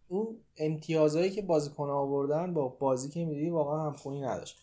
[0.09, 4.59] اون امتیازهایی که بازیکن آوردن با بازی که می‌دیدی واقعا همخونی نداشت.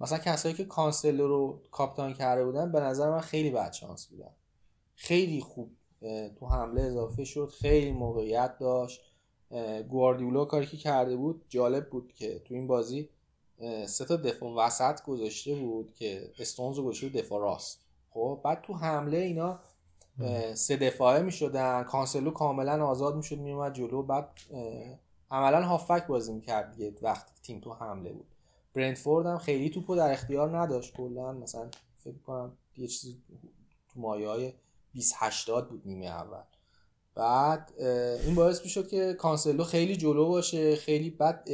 [0.00, 4.34] مثلا کسایی که کانسلو رو کاپتان کرده بودن به نظر من خیلی بد شانس بودن.
[4.94, 5.76] خیلی خوب
[6.38, 9.09] تو حمله اضافه شد خیلی موقعیت داشت.
[9.88, 13.08] گواردیولا کاری که کرده بود جالب بود که تو این بازی
[13.86, 17.80] سه تا دفاع وسط گذاشته بود که استونز رو گذاشته دفاع راست.
[18.10, 19.60] خب بعد تو حمله اینا
[20.54, 24.30] سه دفاعه می شدن کانسلو کاملا آزاد می شد می اومد جلو بعد
[25.30, 28.26] عملا هافک بازی می کرد دیگه وقتی تیم تو حمله بود.
[28.74, 33.22] برنتفورد هم خیلی توپو در اختیار نداشت کلا مثلا فکر کنم یه چیزی
[33.88, 34.52] تو مایه های
[34.92, 36.42] 20 80 بود نیمه اول.
[37.14, 37.72] بعد
[38.24, 41.48] این باعث می‌شد که کانسلو خیلی جلو باشه خیلی بعد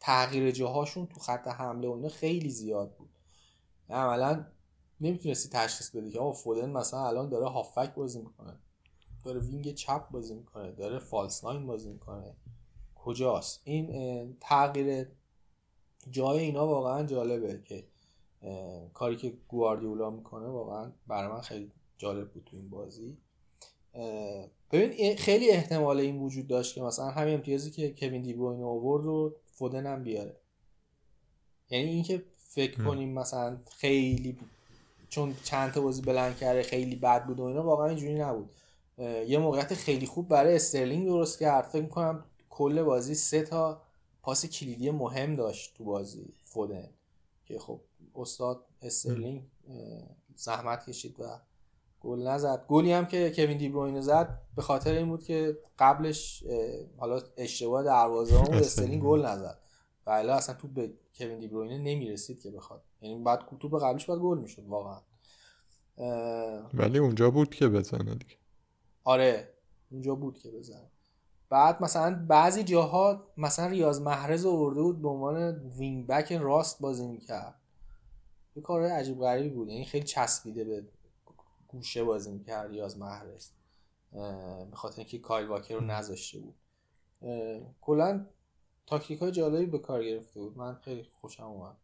[0.00, 3.10] تغییر جاهاشون تو خط حمله و اینا خیلی زیاد بود.
[3.90, 4.46] عملا
[5.00, 8.58] نمی‌تونستی تشخیص بدی که آقا فودن مثلا الان داره هافک بازی می‌کنه
[9.24, 12.36] داره وینگ چپ بازی می‌کنه داره فالس ناین بازی می‌کنه.
[12.94, 15.08] کجاست؟ این تغییر
[16.10, 17.86] جای اینا واقعا جالبه که
[18.94, 23.18] کاری که گواردیولا می‌کنه واقعا برای من خیلی جالب بود تو این بازی.
[24.72, 29.36] ببین خیلی احتمال این وجود داشت که مثلا همین امتیازی که کوین دیبروین آورد رو
[29.52, 30.36] فودن هم بیاره.
[31.70, 34.38] یعنی اینکه فکر کنیم مثلا خیلی
[35.08, 38.50] چون چند تا بازی blank کرده خیلی بد بود و اینا واقعا اینجوری نبود.
[39.26, 41.64] یه موقعیت خیلی خوب برای استرلینگ درست کرد.
[41.64, 43.82] فکر می‌کنم کل بازی سه تا
[44.22, 46.88] پاس کلیدی مهم داشت تو بازی فودن.
[47.44, 47.80] که خب
[48.14, 49.42] استاد استرلینگ
[50.36, 51.24] زحمت کشید و
[52.00, 52.64] گل نزد.
[52.68, 56.44] گلی هم که کوین دیبروینه زد به خاطر این بود که قبلش
[56.98, 59.58] حالا اشتباه دروازه بود استرلینگ گل نزد.
[60.06, 62.82] و اصلا توپ به کوین دیبروینه نمی‌رسید که بخواد.
[63.00, 65.00] یعنی بعد توپ قبلش باید گل می‌شد واقعا.
[66.74, 68.36] ولی اونجا بود که بزنه دیگه.
[69.04, 69.48] آره
[69.90, 70.90] اونجا بود که بزنه.
[71.48, 77.06] بعد مثلا بعضی جاها مثلا ریاض محرز آورده بود به عنوان wing back راست بازی
[77.06, 77.54] می‌کرد.
[78.56, 79.68] یه کار عجیب غریبی بود.
[79.68, 80.84] یعنی خیلی چسبیده به
[81.72, 83.50] گوشه بازی می‌کرد ریاض محرز.
[84.70, 86.54] به خاطر اینکه کایل واکر رو نذاشته بود.
[87.80, 88.26] کلا
[88.86, 90.58] تاکتیک های جالبی به کار گرفته بود.
[90.58, 91.76] من خیلی خوشم اومد.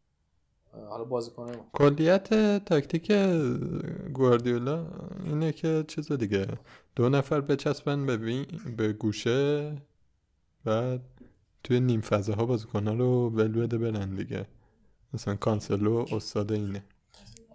[0.89, 2.29] حالا بازی کنه کلیت
[2.65, 3.13] تاکتیک
[4.13, 4.87] گواردیولا
[5.25, 6.47] اینه که چیز دیگه.
[6.97, 8.47] دو نفر بچسبن به,
[8.77, 9.77] به گوشه
[10.65, 11.01] بعد
[11.65, 14.47] توی نیم فضاها بازیکن‌ها رو ول بده برن دیگه.
[15.15, 16.85] مثلا کانسلو استاد اینه.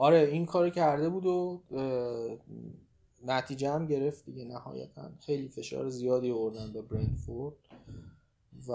[0.01, 1.61] آره این کارو کرده بود و
[3.25, 5.11] نتیجه هم گرفت دیگه نهایتا.
[5.25, 7.55] خیلی فشار زیادی آوردن به برینفورد
[8.67, 8.73] و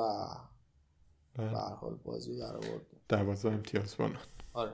[1.36, 4.16] به هر حال بازی در آورد دوازده امتیاز بانن
[4.53, 4.73] آره.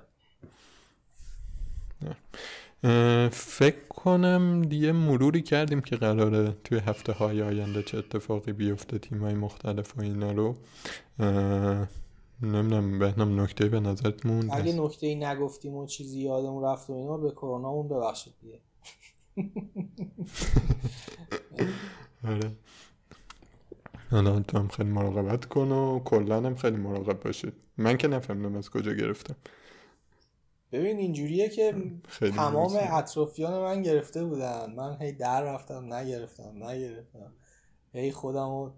[3.30, 9.20] فکر کنم دیگه مروری کردیم که قراره توی هفته های آینده چه اتفاقی بیفته تیم
[9.20, 10.56] های مختلف و اینا رو.
[12.42, 16.92] نمی‌دونم بهنام نکته به نظرت موند اگه نکته ای نگفتیم و چیزی یادمون رفت و
[16.92, 18.60] اینا به کرونامون ببخشید دیگه.
[22.28, 22.50] آره.
[24.10, 27.52] حالا تو هم خیلی مراقبت کن و کلا هم خیلی مراقب باشید.
[27.76, 29.36] من که نفهمیدم از کجا گرفتم.
[30.72, 31.74] ببین اینجوریه که
[32.20, 32.78] تمام.
[32.80, 34.74] اطرافیان من گرفته بودن.
[34.76, 37.32] من هی در رفتم نگرفتم نگرفتم.
[37.92, 38.72] هی خودم رو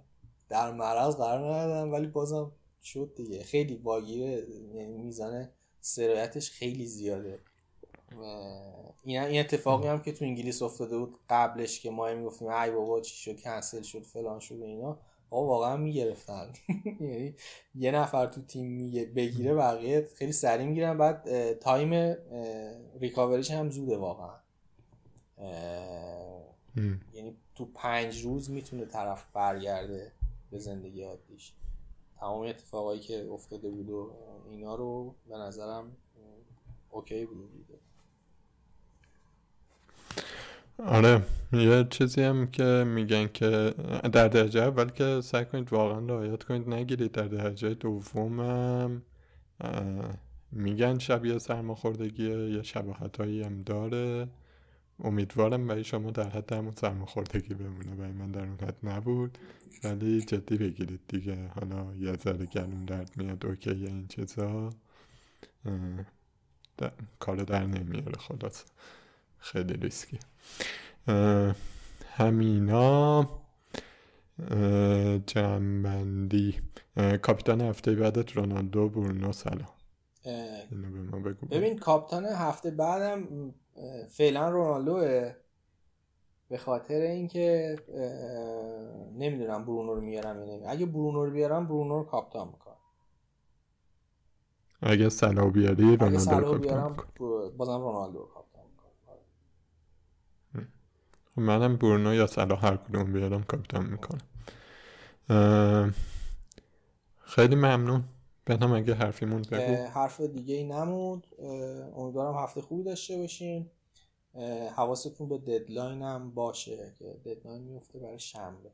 [0.49, 2.53] در معرض قرار ندادم ولی بازم
[2.85, 3.43] شد دیگه.
[3.43, 5.49] خیلی واگیره یعنی میزان
[5.81, 7.39] سرایتش خیلی زیاده.
[9.03, 13.01] این این اتفاقی هم که تو انگلیس افتاده بود قبلش که ما می‌گفتیم ای بابا
[13.01, 14.99] چی شد کنسل شد فلان شد و اینا
[15.31, 16.53] آقا واقعا می‌گرفتن.
[17.01, 17.35] یعنی
[17.75, 22.17] یه نفر تو تیم میگه بگیره بقیه خیلی سریع می‌گیرن بعد time
[23.01, 24.35] recovery ش هم زوده واقعا.
[27.15, 30.13] یعنی تو پنج روز می‌تونه طرف برگرده
[30.51, 31.53] به زندگی عادیش.
[32.21, 34.11] تمام اتفاقایی که افتاده بود و
[34.51, 35.97] اینا رو به نظرم
[36.91, 37.79] okay بود دیگه.
[40.79, 41.23] آره
[41.53, 43.75] یه چیزی هم که میگن که
[44.13, 47.13] در درجه اول که سعی کنید واقعا رعایت کنید نگیرید.
[47.13, 49.03] در درجه دومم
[49.61, 50.11] اه،
[50.53, 54.29] میگن شبیه سرماخوردگیه یه شباهت هم داره.
[55.01, 59.39] امیدوارم برای شما در حد همون سرماخوردگی بمونه برای من در اون حد نبود.
[59.85, 61.49] ولی جدی بگیرید دیگه.
[61.49, 64.71] حالا یه ذره گلوم درد میاد اوکی این چیزا.
[66.79, 68.65] در- کار در نمیاره خلاص
[69.39, 70.19] خیلی ریسکی.
[72.17, 73.29] همینا
[75.27, 76.61] جنبندی.
[77.23, 79.65] کاپیتان هفته بعدت رونالدو برونو سلا
[80.25, 80.35] اه،
[80.71, 81.47] اینو به ما بگو.
[81.47, 83.29] ببین کاپتان هفته بعدم
[84.11, 85.35] فعلا رونالدوه.
[86.49, 87.77] به خاطر اینکه
[89.13, 90.73] نمی‌دونم برونو رو میارم یا نمیارم.
[90.73, 92.77] اگه برونو رو بیارم برونو رو کاپتان می‌کنم.
[94.83, 96.97] اگه صلاح بیاری رونالدو رو بیارم
[97.57, 98.93] بازم رونالدو رو کاپتان می‌کنم.
[101.35, 104.21] خب منم برونو یا صلاح هر کدوم بیارم کاپیتان می‌کنم.
[107.21, 108.05] خیلی ممنون.
[108.47, 109.75] بهنام اگه حرفی مونده بگو.
[109.75, 111.49] حرف دیگه ای نموند اه،
[111.99, 113.71] امیدوارم هفته خوبی داشته باشین.
[114.77, 118.71] حواستون به deadline هم باشه که deadline میفته برای شنبه.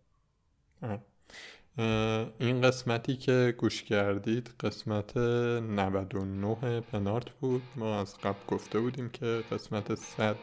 [2.40, 7.62] این قسمتی که گوش کردید قسمت 99 پنارت بود.
[7.76, 10.36] ما از قبل گفته بودیم که قسمت 100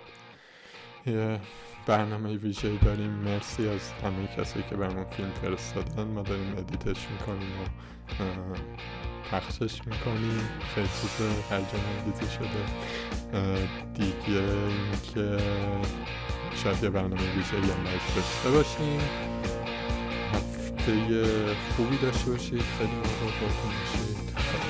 [1.05, 1.39] یه
[1.87, 3.09] برنامه ویژه داریم.
[3.09, 6.03] مرسی از همه کسایی که برامون فیلم فرستادن.
[6.03, 7.65] ما داریم ادیتش می‌کنیم و
[9.31, 12.63] پخشش می‌کنیم خیلی چیز هرجان انگیزی شده
[13.93, 15.43] دیگه اینکه
[16.63, 17.84] شاید یه برنامه ویژه هم
[18.15, 18.99] داشته باشیم.
[20.34, 21.25] هفته
[21.75, 22.63] خوبی داشته باشید.
[22.77, 24.66] خیلی مراقب باشید.